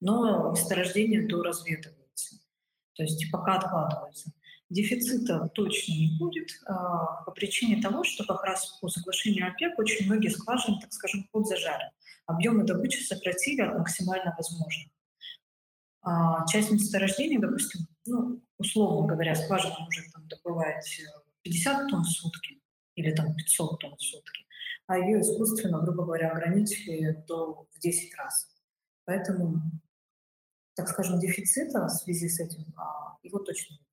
[0.00, 2.36] но месторождение доразведывается.
[2.94, 4.32] То есть пока откладывается.
[4.70, 10.06] Дефицита точно не будет а, по причине того, что как раз по соглашению ОПЕК очень
[10.06, 11.90] многие скважины, так скажем, подзажали.
[12.26, 14.88] Объемы добычи сократили от максимально возможных.
[16.02, 21.00] А, часть месторождений, допустим, ну, условно говоря, скважина может там, добывать
[21.42, 22.62] 50 э, тонн в сутки
[22.94, 24.46] или там 500 тонн в сутки,
[24.86, 28.48] а ее искусственно, грубо говоря, ограничили до, в 10 раз.
[29.04, 29.60] Поэтому,
[30.74, 33.86] так скажем, дефицита в связи с этим а, его точно нет.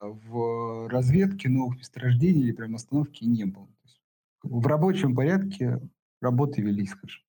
[0.00, 3.68] В разведке новых месторождений или прям остановки не было.
[4.42, 5.80] в рабочем порядке
[6.20, 7.25] работы велись, скажем.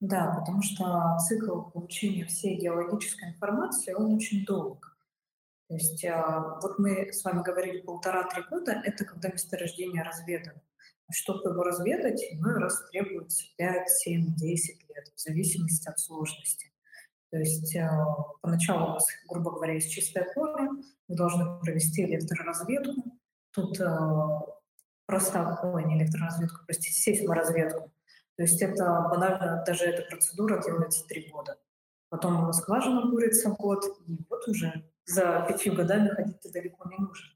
[0.00, 4.96] Да, потому что цикл получения всей геологической информации, он очень долг.
[5.68, 10.62] То есть а, вот мы с вами говорили полтора-три года, это когда месторождение разведано.
[11.08, 16.72] А чтобы его разведать, иной раз требуется 5, 7, 10 лет, в зависимости от сложности.
[17.30, 18.06] То есть а,
[18.40, 20.70] поначалу у вас, грубо говоря, есть чистое поле,
[21.08, 23.18] вы должны провести электроразведку.
[23.50, 23.78] Тут
[25.06, 27.90] просто, ой, не электроразведку, простите, сейсморазведку.
[28.38, 31.58] То есть это банально, даже эта процедура делается три года.
[32.08, 37.32] Потом скважина бурится год, и вот уже за пятью годами ходить ты далеко не нужно.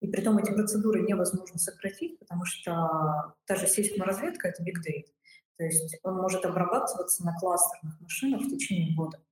[0.00, 5.08] И при том эти процедуры невозможно сократить, потому что даже сейсморазведка— это big data.
[5.56, 9.22] То есть он может обрабатываться на кластерных машинах в течение года,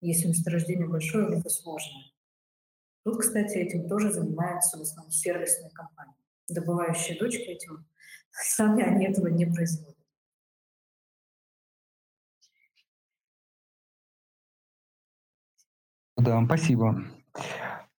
[0.00, 2.10] если месторождение большое либо сложное.
[3.04, 6.16] Тут, кстати, этим тоже занимаются в основном сервисные компании.
[6.48, 7.86] Добывающие дочки этим
[8.32, 9.99] сами они этого не производят.
[16.20, 17.02] Да, спасибо.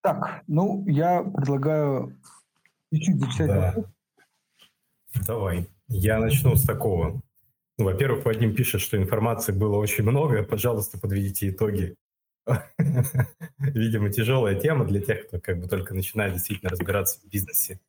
[0.02, 2.18] Так, ну, я предлагаю
[2.94, 3.48] чуть-чуть зачитать.
[3.48, 3.76] Да.
[5.26, 5.68] Давай.
[5.88, 7.22] Я начну с такого.
[7.78, 10.44] Ну, во-первых, Вадим пишет, что информации было очень много.
[10.44, 11.96] Пожалуйста, подведите итоги.
[13.58, 17.80] Видимо, тяжелая тема для тех, кто как бы только начинает действительно разбираться в бизнесе.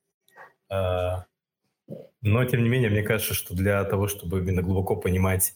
[0.68, 1.26] А,
[2.20, 5.54] но, тем не менее, мне кажется, что для того, чтобы именно глубоко понимать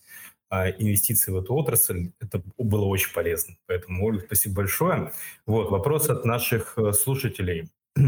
[0.51, 3.57] инвестиции в эту отрасль, это было очень полезно.
[3.66, 5.12] Поэтому, Ольга, спасибо большое.
[5.44, 7.68] Вот, вопрос от наших э, слушателей.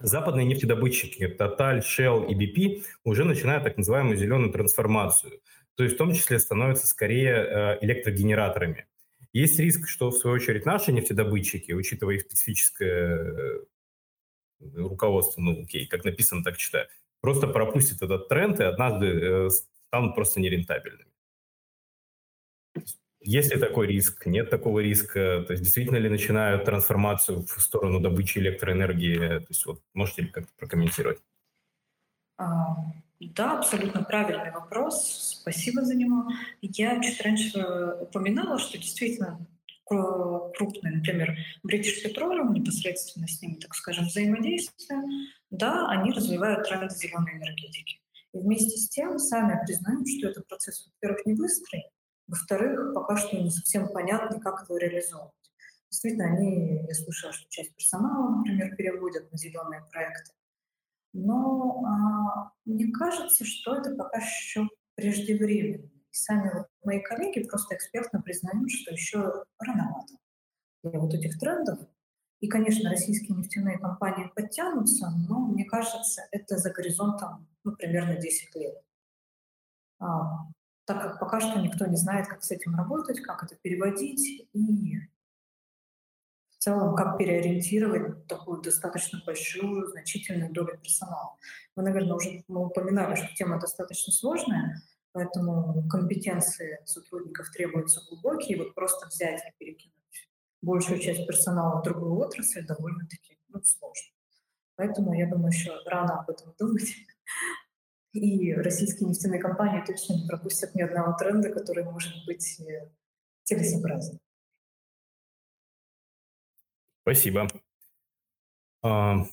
[0.00, 5.40] Западные нефтедобытчики Total, Shell и BP уже начинают так называемую зеленую трансформацию,
[5.74, 8.86] то есть в том числе становятся скорее э, электрогенераторами.
[9.32, 13.60] Есть риск, что, в свою очередь, наши нефтедобытчики, учитывая их специфическое э,
[14.74, 16.88] руководство, ну, окей, как написано, так читаю,
[17.22, 19.48] просто пропустят этот тренд и однажды
[19.88, 21.10] станут просто нерентабельными.
[23.20, 24.26] Есть ли такой риск?
[24.26, 25.42] Нет такого риска?
[25.46, 29.40] То есть действительно ли начинают трансформацию в сторону добычи электроэнергии?
[29.40, 31.18] То есть вот можете ли как-то прокомментировать?
[32.38, 32.76] А,
[33.18, 35.38] да, абсолютно правильный вопрос.
[35.40, 36.28] Спасибо за него.
[36.60, 37.60] Я чуть раньше
[38.00, 39.44] упоминала, что действительно
[39.84, 45.00] крупные, например, British Petroleum, непосредственно с ними, так скажем, взаимодействие,
[45.50, 48.00] да, они развивают тренд зеленой энергетики.
[48.32, 51.84] И вместе с тем сами признают, что это процесс, во-первых, не быстрый,
[52.26, 55.32] во-вторых, пока что не совсем понятно, как это реализовывать.
[55.90, 60.32] Действительно, они, я слышала, что часть персонала, например, переводят на зеленые проекты.
[61.12, 65.86] Но а, мне кажется, что это пока еще преждевременно.
[65.86, 70.14] И сами вот мои коллеги просто экспертно признают, что еще рановато
[70.82, 71.78] для вот этих трендов.
[72.40, 78.54] И, конечно, российские нефтяные компании подтянутся, но мне кажется, это за горизонтом ну, примерно 10
[78.56, 78.82] лет.
[79.98, 80.46] А,
[80.86, 84.98] так как пока что никто не знает, как с этим работать, как это переводить и
[86.50, 91.36] в целом как переориентировать такую достаточно большую, значительную долю персонала.
[91.74, 94.80] Вы, наверное, уже упоминали, что тема достаточно сложная,
[95.12, 99.92] поэтому компетенции сотрудников требуются глубокие, вот просто взять и перекинуть
[100.62, 104.12] большую часть персонала в другую отрасль довольно-таки ну, сложно.
[104.76, 106.94] Поэтому я думаю, еще рано об этом думать.
[108.16, 112.88] И российские нефтяные компании точно не пропустят ни одного тренда, который может быть э,
[113.44, 114.18] целесообразным.
[117.02, 117.48] Спасибо.
[118.82, 119.26] А,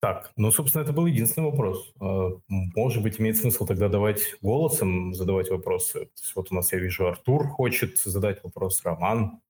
[0.00, 1.92] так, ну, собственно, это был единственный вопрос.
[2.00, 6.06] А, может быть, имеет смысл тогда давать голосом задавать вопросы.
[6.06, 9.42] То есть вот у нас, я вижу, Артур хочет задать вопрос, Роман.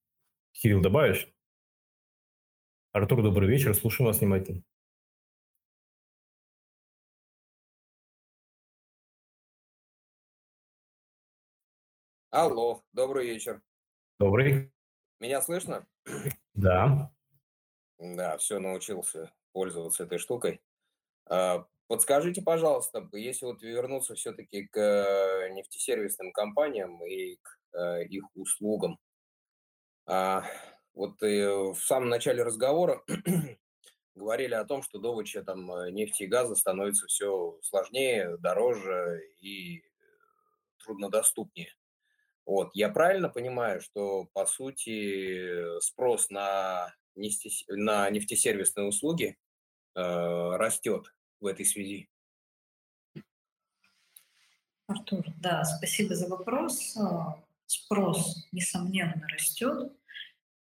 [0.52, 1.28] Кирилл, добавишь?
[2.92, 4.62] Артур, добрый вечер, слушаем вас внимательно.
[12.32, 13.60] Алло, добрый вечер.
[14.20, 14.72] Добрый.
[15.18, 15.84] Меня слышно?
[16.54, 17.12] Да.
[17.98, 20.62] Да, все, научился пользоваться этой штукой.
[21.26, 28.24] А, подскажите, пожалуйста, если вот вернуться все-таки к э, нефтесервисным компаниям и к э, их
[28.36, 29.00] услугам.
[30.06, 30.44] А,
[30.94, 33.02] вот э, в самом начале разговора
[34.14, 39.82] говорили о том, что добыча там нефти и газа становится все сложнее, дороже и
[40.78, 41.74] труднодоступнее.
[42.50, 42.70] Вот.
[42.74, 49.36] Я правильно понимаю, что, по сути, спрос на, нефти, на нефтесервисные услуги
[49.94, 50.00] э,
[50.56, 52.08] растет в этой связи?
[54.88, 56.96] Артур, да, спасибо за вопрос.
[56.96, 59.92] А, спрос, несомненно, растет.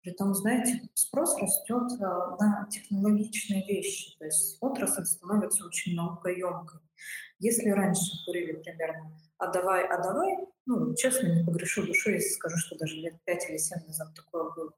[0.01, 6.81] Притом, знаете, спрос растет а, на технологичные вещи, то есть отрасль становится очень наукоемкой.
[7.39, 12.57] Если раньше курили примерно «а давай, а давай», ну, честно, не погрешу душой, если скажу,
[12.57, 14.71] что даже лет 5 или 7 назад такое было,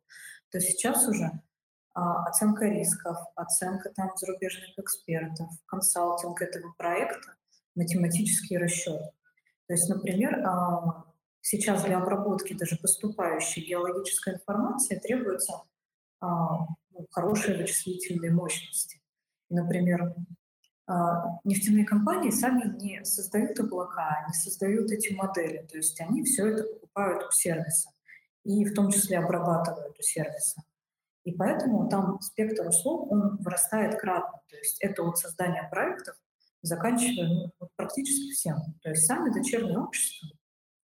[0.51, 1.31] то сейчас уже
[1.93, 7.35] а, оценка рисков, оценка там зарубежных экспертов, консалтинг этого проекта,
[7.75, 9.01] математический расчет.
[9.67, 11.05] То есть, например, а,
[11.41, 15.63] сейчас для обработки даже поступающей геологической информации требуются
[16.21, 19.01] а, ну, хорошие вычислительные мощности.
[19.49, 20.15] Например,
[21.43, 26.63] нефтяные компании сами не создают облака, не создают эти модели, то есть они все это
[26.63, 27.89] покупают у сервиса
[28.43, 30.63] и в том числе обрабатывают у сервиса.
[31.25, 34.41] И поэтому там спектр услуг, он вырастает кратно.
[34.49, 36.15] То есть это от создания проектов,
[36.61, 38.57] заканчивая ну, практически всем.
[38.81, 40.29] То есть сами дочерние общества,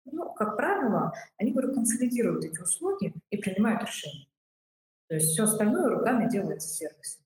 [0.05, 4.26] ну, как правило, они говорю, консолидируют эти услуги и принимают решения.
[5.09, 7.20] То есть все остальное руками делается сервис.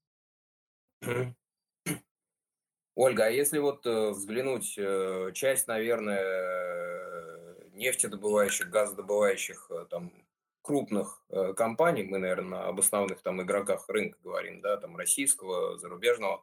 [2.97, 10.15] Ольга, а если вот э, взглянуть, э, часть, наверное, нефтедобывающих, газодобывающих э, там
[10.63, 11.23] крупных
[11.57, 16.43] компаний, мы, наверное, об основных там игроках рынка говорим, да, там российского, зарубежного,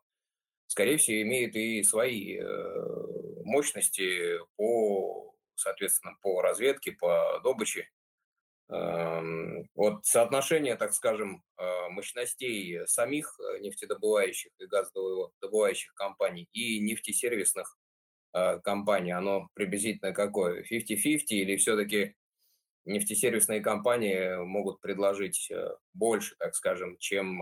[0.68, 2.40] скорее всего, имеют и свои
[3.44, 7.90] мощности по, соответственно, по разведке, по добыче.
[8.70, 17.78] Эм, вот соотношение, так скажем, э, мощностей самих э, нефтедобывающих и газодобывающих компаний и нефтесервисных
[18.34, 20.64] э, компаний, оно приблизительно какое?
[20.64, 22.16] 50-50 или все-таки
[22.86, 25.50] нефтесервисные компании могут предложить
[25.94, 27.42] больше, так скажем, чем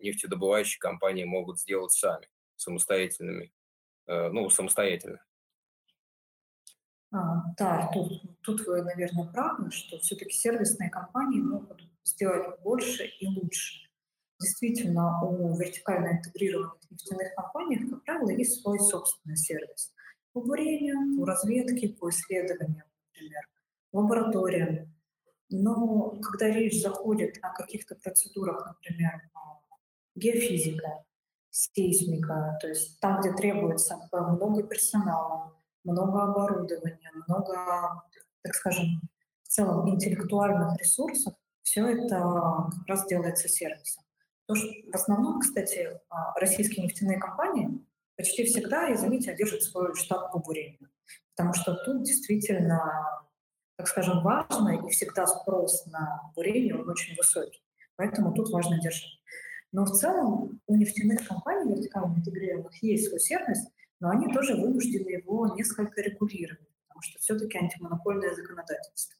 [0.00, 3.52] нефтедобывающие компании могут сделать сами, самостоятельными,
[4.08, 5.22] ну, самостоятельно?
[7.16, 13.26] А, да, тут, тут вы, наверное, правы, что все-таки сервисные компании могут сделать больше и
[13.26, 13.88] лучше.
[14.38, 19.94] Действительно, у вертикально интегрированных нефтяных компаний, как правило, есть свой собственный сервис.
[20.34, 23.48] По бурению, по разведке, по исследованиям, например,
[23.92, 24.94] лабораториям.
[25.48, 29.22] Но когда речь заходит о каких-то процедурах, например,
[30.14, 31.02] геофизика,
[31.48, 35.55] сейсмика, то есть там, где требуется много персонала,
[35.86, 38.02] много оборудования, много,
[38.42, 39.00] так скажем,
[39.42, 44.04] в целом интеллектуальных ресурсов, все это как раз делается сервисом.
[44.46, 47.84] То, что в основном, кстати, а, российские нефтяные компании
[48.16, 50.88] почти всегда, извините, держат свой штаб по бурению.
[51.34, 53.22] Потому что тут действительно,
[53.76, 57.62] так скажем, важно, и всегда спрос на бурение, он очень высокий.
[57.96, 59.20] Поэтому тут важно держать.
[59.72, 63.66] Но в целом у нефтяных компаний, вертикально интегрированных, есть свой сервис,
[64.00, 69.16] но они тоже вынуждены его несколько регулировать, потому что все-таки антимонопольное законодательство.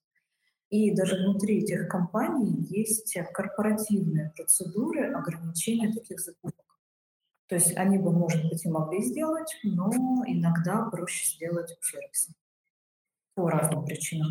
[0.68, 6.64] И даже внутри этих компаний есть корпоративные процедуры ограничения таких закупок.
[7.47, 9.91] То есть они бы, может быть, и могли сделать, но
[10.27, 12.33] иногда проще сделать у сервиса.
[13.35, 14.31] По разным причинам.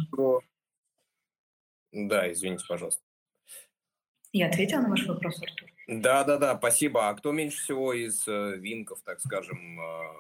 [1.93, 3.02] Да, извините, пожалуйста.
[4.38, 5.70] Я ответила на ваш вопрос, Артур?
[5.88, 7.08] Да, да, да, спасибо.
[7.08, 10.20] А кто меньше всего из э, винков, так скажем, э,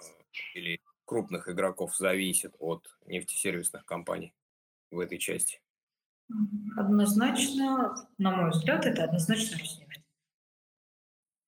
[0.53, 4.33] или крупных игроков зависит от нефтесервисных компаний
[4.89, 5.59] в этой части?
[6.77, 10.01] Однозначно, на мой взгляд, это однозначно Роснефть.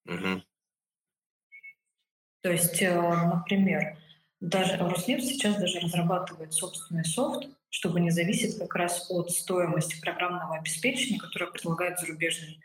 [0.06, 0.44] Угу.
[2.42, 3.98] То есть, э, например,
[4.40, 10.58] даже Роснефть сейчас даже разрабатывает собственный софт, чтобы не зависеть как раз от стоимости программного
[10.58, 12.60] обеспечения, которое предлагает зарубежный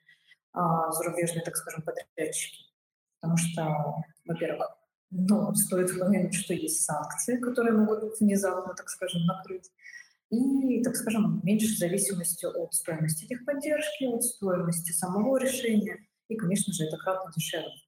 [0.52, 2.64] а, зарубежные, так скажем, подрядчики.
[3.20, 4.76] Потому что, во-первых,
[5.10, 9.70] ну, стоит упомянуть, что есть санкции, которые могут внезапно, так скажем, накрыть.
[10.30, 16.06] И, так скажем, меньше зависимости от стоимости техподдержки, от стоимости самого решения.
[16.28, 17.81] И, конечно же, это кратно дешевле.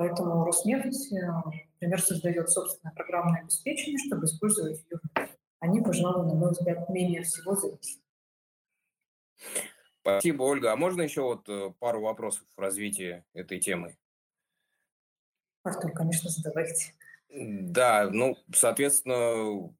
[0.00, 1.26] Поэтому Роснефть, э,
[1.74, 4.98] например, создает собственное программное обеспечение, чтобы использовать ее.
[5.58, 8.00] Они, пожалуй, на мой взгляд, менее всего зависят.
[10.00, 10.72] Спасибо, Ольга.
[10.72, 13.98] А можно еще вот э, пару вопросов в развитии этой темы?
[15.64, 16.94] Артур, конечно, задавайте.
[17.28, 19.70] Да, ну, соответственно,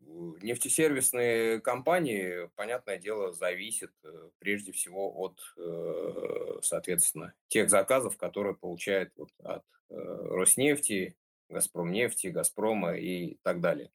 [0.42, 9.14] нефтесервисные компании, понятное дело, зависят э, прежде всего от, э, соответственно, тех заказов, которые получают
[9.16, 11.16] вот от Роснефти,
[11.48, 13.90] Газпромнефти, Газпрома и так далее.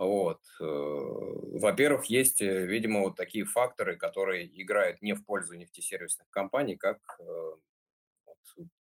[0.00, 0.40] Вот.
[0.60, 6.76] Э, во-первых, есть, э, видимо, вот такие факторы, которые играют не в пользу нефтесервисных компаний,
[6.76, 7.52] как э,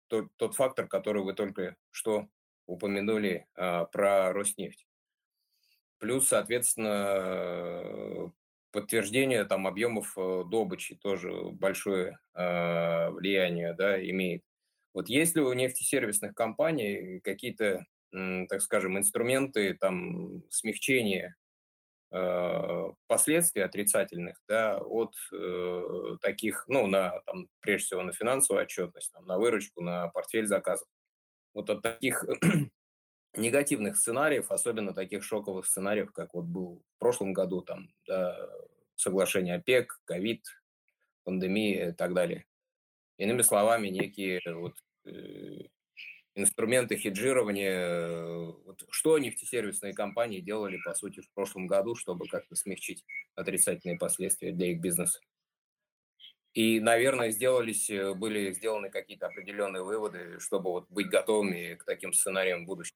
[0.08, 2.28] тот, тот фактор, который вы только что
[2.66, 4.86] упомянули а, про Роснефть.
[5.98, 8.32] Плюс, соответственно,
[8.70, 10.16] подтверждение там объемов
[10.50, 14.44] добычи тоже большое э, влияние да, имеет.
[14.96, 17.84] Вот есть ли у нефтесервисных компаний какие-то
[18.48, 21.36] так скажем, инструменты там, смягчения
[22.10, 29.12] э, последствий отрицательных да, от э, таких, ну, на, там, прежде всего, на финансовую отчетность,
[29.12, 30.88] там, на выручку, на портфель заказов.
[31.52, 32.24] Вот от таких
[33.36, 38.48] негативных сценариев, особенно таких шоковых сценариев, как вот был в прошлом году, там, да,
[38.94, 40.42] соглашение ОПЕК, ковид,
[41.24, 42.46] пандемия и так далее.
[43.18, 44.74] Иными словами, некие вот,
[46.36, 47.70] инструменты хеджирования.
[47.70, 53.04] Э, вот что нефтесервисные компании делали, по сути, в прошлом году, чтобы как-то смягчить
[53.34, 55.18] отрицательные последствия для их бизнеса?
[56.52, 62.12] И, наверное, сделались, э, были сделаны какие-то определенные выводы, чтобы вот быть готовыми к таким
[62.12, 62.94] сценариям в будущем.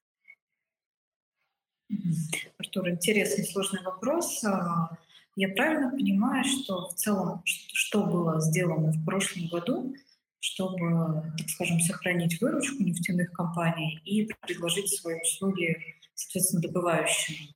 [2.59, 4.45] Артур, интересный, сложный вопрос.
[4.45, 4.97] А,
[5.35, 9.95] я правильно понимаю, что в целом, что было сделано в прошлом году,
[10.41, 15.77] чтобы, так скажем, сохранить выручку нефтяных компаний и предложить свои услуги,
[16.15, 17.55] соответственно, добывающим,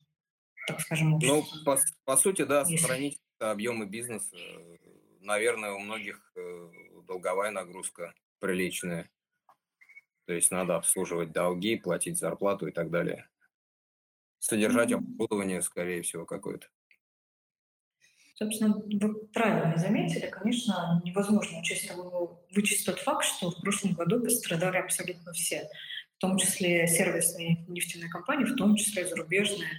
[0.67, 4.37] так скажем, Ну, по, по сути, да, сохранить объемы бизнеса.
[5.21, 6.71] Наверное, у многих э,
[7.09, 9.11] долговая нагрузка приличная.
[10.27, 13.29] То есть надо обслуживать долги, платить зарплату и так далее.
[14.39, 16.69] Содержать оборудование, скорее всего, какое-то.
[18.35, 21.91] Собственно, вы правильно заметили, конечно, невозможно учесть,
[22.51, 25.69] вычесть тот факт, что в прошлом году пострадали абсолютно все,
[26.17, 29.71] в том числе сервисные нефтяные компании, в том числе зарубежные,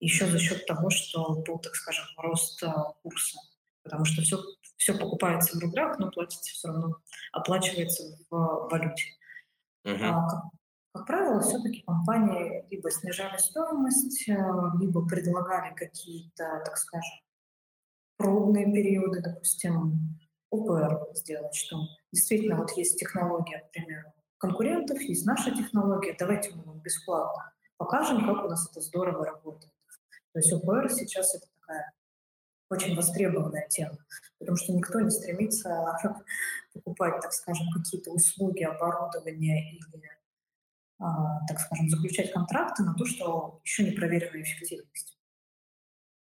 [0.00, 3.38] еще за счет того, что был, так скажем, рост а, курса,
[3.82, 4.38] потому что все,
[4.76, 6.96] все покупается в рублях, но платится все равно,
[7.32, 9.04] оплачивается в валюте.
[9.86, 9.98] Uh-huh.
[10.02, 10.42] А, как,
[10.92, 17.23] как правило, все-таки компании либо снижали стоимость, а, либо предлагали какие-то, так скажем,
[18.16, 20.18] пробные периоды, допустим,
[20.50, 21.78] ОПР сделать, что
[22.12, 28.24] действительно вот есть технология, к примеру, конкурентов, есть наша технология, давайте мы вам бесплатно покажем,
[28.26, 29.72] как у нас это здорово работает.
[30.32, 31.92] То есть ОПР сейчас это такая
[32.70, 33.98] очень востребованная тема,
[34.38, 35.96] потому что никто не стремится
[36.72, 39.82] покупать, так скажем, какие-то услуги, оборудование или,
[40.98, 45.18] а, так скажем, заключать контракты на то, что еще не проверена эффективность.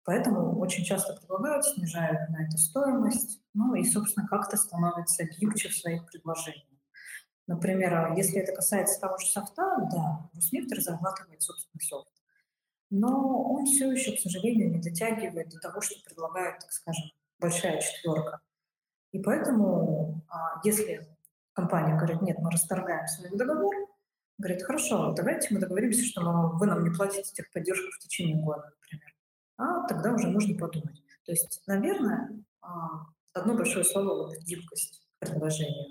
[0.09, 5.77] Поэтому очень часто предлагают, снижают на это стоимость, ну и, собственно, как-то становится гибче в
[5.77, 6.65] своих предложениях.
[7.45, 12.09] Например, а если это касается того же софта, да, Роснефть разрабатывает собственный софт.
[12.89, 17.79] Но он все еще, к сожалению, не дотягивает до того, что предлагает, так скажем, большая
[17.79, 18.39] четверка.
[19.11, 21.07] И поэтому, а, если
[21.53, 23.75] компания говорит, нет, мы расторгаем свой договор,
[24.39, 26.23] говорит, хорошо, давайте мы договоримся, что
[26.55, 29.13] вы нам не платите техподдержку в течение года, например
[29.59, 31.03] а тогда уже можно подумать.
[31.25, 32.29] То есть, наверное,
[32.61, 35.89] а, одно большое слово вот гибкость предложения.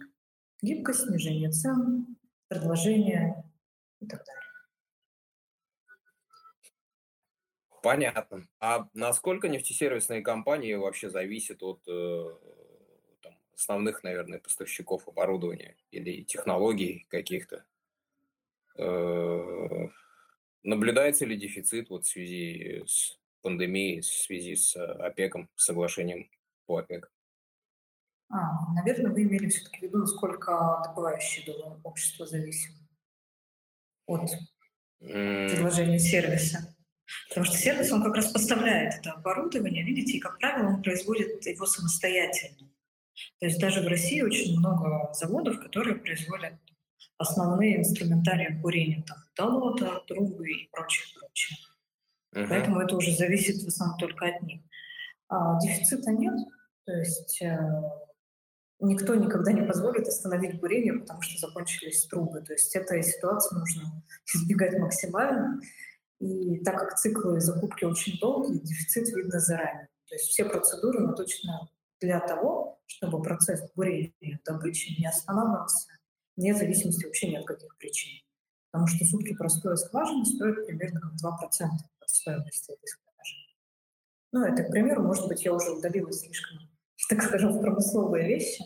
[0.63, 2.17] Гибкость, снижение цен,
[2.49, 3.45] предложения
[4.01, 4.43] и так далее.
[7.83, 8.49] Понятно.
[8.59, 12.25] А насколько нефтесервисные компании вообще зависят от э,
[13.21, 17.67] там, основных, наверное, поставщиков оборудования или технологий каких-то?
[18.79, 19.89] Э,
[20.63, 26.31] наблюдается ли дефицит вот в связи с пандемии в связи с э, ОПЕКом, соглашением
[26.67, 27.11] по ОПЕК.
[28.31, 32.73] А, наверное, вы имели все-таки в виду, насколько добывающее общество зависит
[34.07, 34.31] от
[35.01, 36.77] предложения сервиса.
[37.29, 41.47] Потому что сервис, он как раз поставляет это оборудование, видите, и, как правило, он производит
[41.47, 42.69] его самостоятельно.
[43.41, 46.55] То есть даже в России очень много заводов, которые производят
[47.17, 51.57] основные инструментарии курения, там, долота, трубы и прочее, прочее.
[52.39, 52.47] Uh-huh.
[52.49, 54.61] Поэтому это уже зависит в основном только от них.
[55.29, 56.39] А, дефицита нет,
[56.85, 57.59] то есть э,
[58.81, 62.41] никто никогда не позволит остановить бурение, потому что закончились трубы.
[62.43, 64.03] То есть этой ситуации нужно
[64.35, 65.61] избегать максимально.
[66.21, 69.89] И так как циклы закупки очень долгие, дефицит видно заранее.
[70.07, 71.53] То есть все процедуры наточены
[72.01, 75.89] для того, чтобы процесс бурения добычи не останавливался,
[76.37, 78.23] вне зависимости вообще ни от каких причин.
[78.71, 81.69] Потому что сутки простой скважины стоят примерно как 2%
[82.07, 83.09] стоимости этой скважины.
[84.33, 86.59] Ну, это, к примеру, может быть, я уже удалилась слишком,
[87.09, 88.65] так скажем, в промысловые вещи.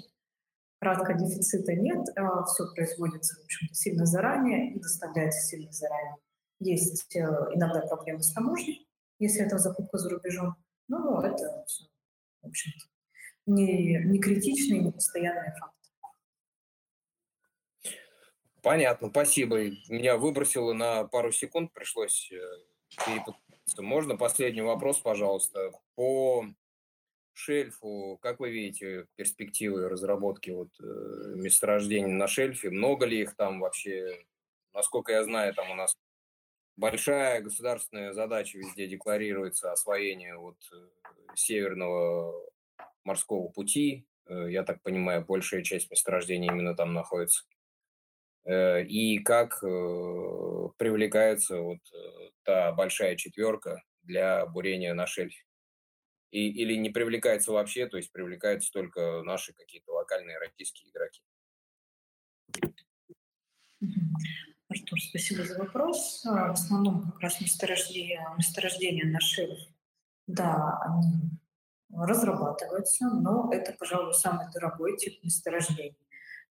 [0.80, 6.16] Кратко дефицита нет, а все производится, в общем-то, сильно заранее и доставляется сильно заранее.
[6.58, 7.20] Есть э,
[7.54, 8.88] иногда проблемы с таможней,
[9.20, 10.56] если это закупка за рубежом.
[10.88, 11.84] Но это все,
[12.42, 12.84] в общем-то,
[13.46, 15.76] не, не критичный, не постоянный факт.
[18.62, 19.58] Понятно, спасибо.
[19.88, 22.38] Меня выбросило на пару секунд, пришлось э,
[23.78, 25.72] можно последний вопрос, пожалуйста?
[25.96, 26.46] По
[27.32, 32.70] шельфу, как вы видите перспективы разработки вот, э, месторождений на шельфе?
[32.70, 34.24] Много ли их там вообще?
[34.72, 35.96] Насколько я знаю, там у нас
[36.76, 40.86] большая государственная задача везде декларируется освоение вот э,
[41.34, 42.32] северного
[43.02, 44.06] морского пути.
[44.28, 47.44] Я так понимаю, большая часть месторождений именно там находится.
[48.44, 55.44] Э, и как э, привлекается вот э, та большая четверка для бурения на шельфе.
[56.32, 61.20] И, или не привлекается вообще, то есть привлекаются только наши какие-то локальные российские игроки.
[64.68, 66.24] Артур, спасибо за вопрос.
[66.24, 69.58] А, в основном как раз месторождения, месторождения на шельф,
[70.26, 71.38] да, они
[71.90, 75.96] разрабатываются, но это, пожалуй, самый дорогой тип месторождений.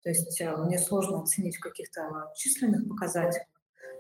[0.04, 3.48] То есть э, мне сложно оценить в каких-то численных показателях,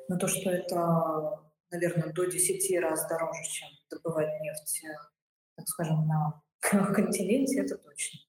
[0.07, 1.39] но то, что это,
[1.69, 4.93] наверное, до 10 раз дороже, чем добывать нефть, э,
[5.55, 6.41] так скажем, на
[6.93, 8.19] континенте, это точно.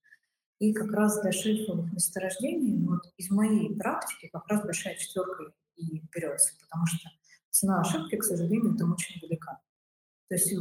[0.59, 5.53] И как раз для шельфовых месторождений, ну, вот из моей практики, как раз большая четверка
[5.77, 7.09] и берется, потому что
[7.51, 9.61] цена ошибки, к сожалению, там очень велика.
[10.29, 10.53] То есть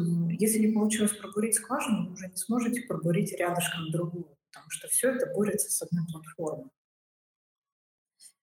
[0.42, 5.12] если не получилось пробурить скважину, вы уже не сможете пробурить рядышком другую, потому что все
[5.12, 6.72] это борется с одной платформой.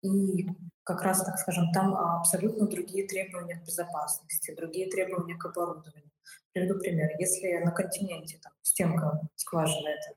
[0.06, 0.48] И
[0.84, 6.12] как раз, так скажем, там абсолютно другие требования к безопасности, другие требования к оборудованию.
[6.54, 7.10] Приведу пример.
[7.20, 10.16] Если на континенте там, стенка скважины это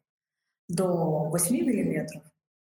[0.69, 0.87] до
[1.31, 2.23] 8 миллиметров,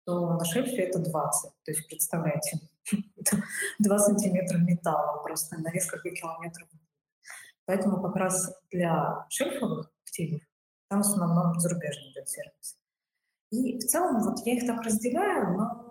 [0.05, 1.53] то на шельфе это 20.
[1.65, 2.61] То есть представляете,
[3.79, 6.69] 2 сантиметра металла просто на несколько километров.
[7.67, 10.43] Поэтому как раз для шельфовых активов
[10.89, 12.79] там в основном зарубежный идет сервис.
[13.51, 15.84] И в целом вот я их так разделяю, но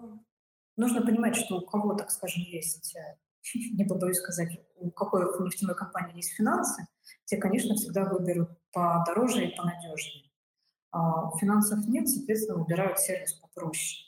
[0.77, 3.17] нужно понимать, что у кого, так скажем, есть, э,
[3.73, 6.87] не побоюсь сказать, у какой нефтяной компании есть финансы,
[7.25, 10.31] те, конечно, всегда выберут подороже и понадежнее.
[10.91, 14.05] А финансов нет, соответственно, выбирают сервис попроще.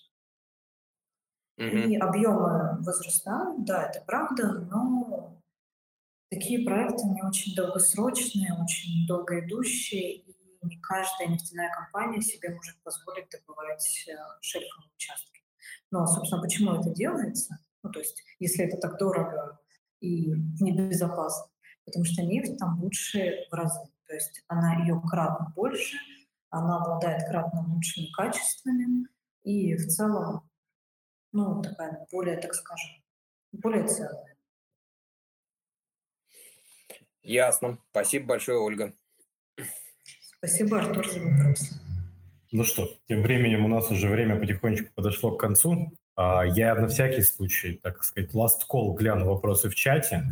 [1.58, 1.88] Mm-hmm.
[1.88, 5.42] И объемы возрастают, да, это правда, но
[6.30, 13.30] такие проекты не очень долгосрочные, очень долгоидущие, и не каждая нефтяная компания себе может позволить
[13.30, 15.45] добывать э, шельфовые участки.
[15.92, 17.60] Но, собственно, почему это делается?
[17.84, 19.60] Ну, то есть, если это так дорого
[20.00, 21.52] и небезопасно,
[21.86, 23.80] потому что нефть там лучше в разы.
[24.08, 25.98] То есть она ее кратно больше,
[26.50, 29.08] она обладает кратно лучшими качествами,
[29.44, 30.50] и в целом,
[31.32, 33.04] ну, такая более, так скажем,
[33.52, 34.36] более ценная.
[37.22, 37.80] Ясно.
[37.92, 38.94] Спасибо большое, Ольга.
[40.38, 41.85] Спасибо, Артур, за вопрос.
[42.56, 45.92] Ну что, тем временем у нас уже время потихонечку подошло к концу.
[46.16, 50.24] А, я на всякий случай, так сказать, last call гляну вопросы в чате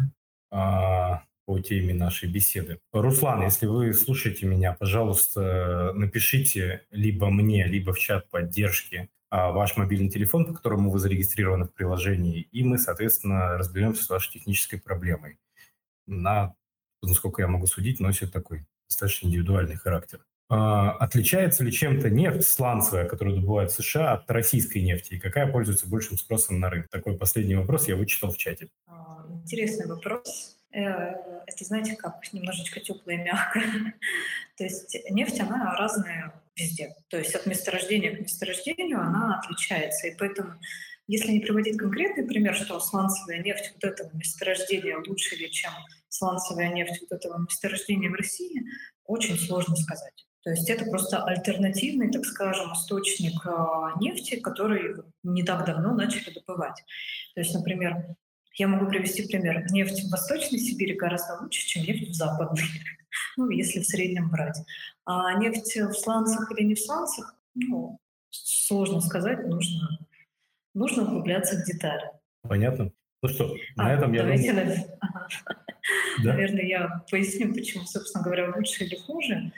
[0.50, 2.80] а, по теме нашей беседы.
[2.94, 9.76] Руслан, если вы слушаете меня, пожалуйста, напишите либо мне, либо в чат поддержки а, ваш
[9.76, 14.80] мобильный телефон, по которому вы зарегистрированы в приложении, и мы, соответственно, разберемся с вашей технической
[14.80, 15.40] проблемой.
[16.08, 16.56] На,
[17.02, 20.22] насколько я могу судить, носит такой достаточно индивидуальный характер.
[20.50, 25.14] А, отличается ли чем-то нефть сланцевая, которую добывают в США, от российской нефти?
[25.14, 26.90] И какая пользуется большим спросом на рынке?
[26.92, 28.70] Такой последний вопрос я вычитал в чате.
[28.88, 30.58] А, интересный вопрос.
[30.74, 31.14] Э,
[31.46, 33.96] это, знаете, как немножечко теплое и мягкое.
[34.58, 36.96] То есть нефть, она разная везде.
[37.10, 40.08] То есть от месторождения к месторождению она отличается.
[40.08, 40.60] И поэтому,
[41.08, 45.72] если не приводить конкретный пример, что сланцевая нефть вот этого месторождения лучше ли, чем
[46.10, 48.64] сланцевая нефть вот этого месторождения в России,
[49.06, 50.26] очень сложно сказать.
[50.44, 56.34] То есть это просто альтернативный, так скажем, источник э, нефти, который не так давно начали
[56.34, 56.84] добывать.
[57.34, 58.16] То есть, например,
[58.56, 59.66] я могу привести пример.
[59.72, 62.64] Нефть в Восточной Сибири гораздо лучше, чем нефть в Западной,
[63.38, 64.58] ну, если в среднем брать.
[65.06, 70.00] А нефть в сланцах или не в сланцах, ну, сложно сказать, нужно,
[70.74, 72.12] нужно углубляться в детали.
[72.42, 72.92] Понятно.
[73.22, 74.38] Ну что, на а, этом я думаю...
[74.38, 75.28] Наверное, ага.
[76.24, 76.34] да?
[76.34, 79.54] наверное, я поясню, почему, собственно говоря, лучше или хуже.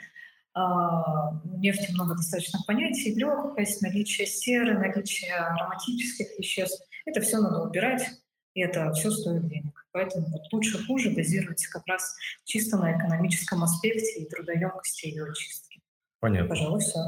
[0.58, 6.82] А, нефти много достаточно понятий, легкость, наличие серы, наличие ароматических веществ.
[7.04, 8.08] Это все надо убирать,
[8.54, 9.86] и это все стоит денег.
[9.92, 15.82] Поэтому вот лучше хуже базироваться как раз чисто на экономическом аспекте и трудоемкости ее очистки.
[16.20, 16.48] Понятно.
[16.48, 17.00] Пожалуй, все.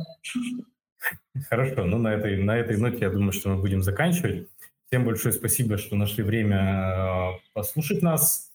[1.48, 4.46] Хорошо, ну на этой, на этой ноте я думаю, что мы будем заканчивать.
[4.88, 8.52] Всем большое спасибо, что нашли время э, послушать нас.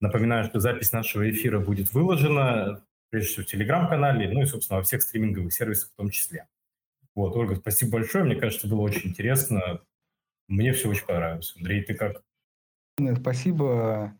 [0.00, 2.85] Напоминаю, что запись нашего эфира будет выложена
[3.16, 6.46] прежде всего в Телеграм-канале, ну и, собственно, во всех стриминговых сервисах в том числе.
[7.14, 8.24] Вот, Ольга, спасибо большое.
[8.24, 9.80] Мне кажется, было очень интересно.
[10.48, 11.54] Мне все очень понравилось.
[11.56, 12.22] Андрей, ты как?
[13.18, 14.14] Спасибо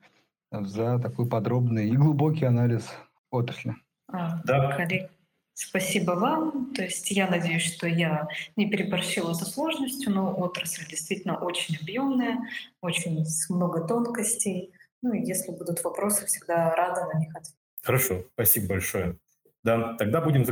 [0.51, 2.91] за такой подробный и глубокий анализ
[3.31, 3.75] отрасли.
[4.09, 4.75] А, да.
[4.75, 5.11] Коллег,
[5.53, 6.73] спасибо вам.
[6.73, 12.39] То есть я надеюсь, что я не переборщила со сложностью, но отрасль действительно очень объемная,
[12.81, 14.73] очень много тонкостей.
[15.03, 17.57] Ну и если будут вопросы, всегда рада на них ответить.
[17.87, 19.17] Хорошо, спасибо большое.
[19.63, 20.45] Да, тогда будем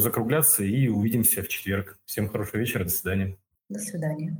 [0.00, 2.00] закругляться и увидимся в четверг.
[2.04, 3.38] Всем хорошего вечера, до свидания.
[3.68, 4.36] До свидания.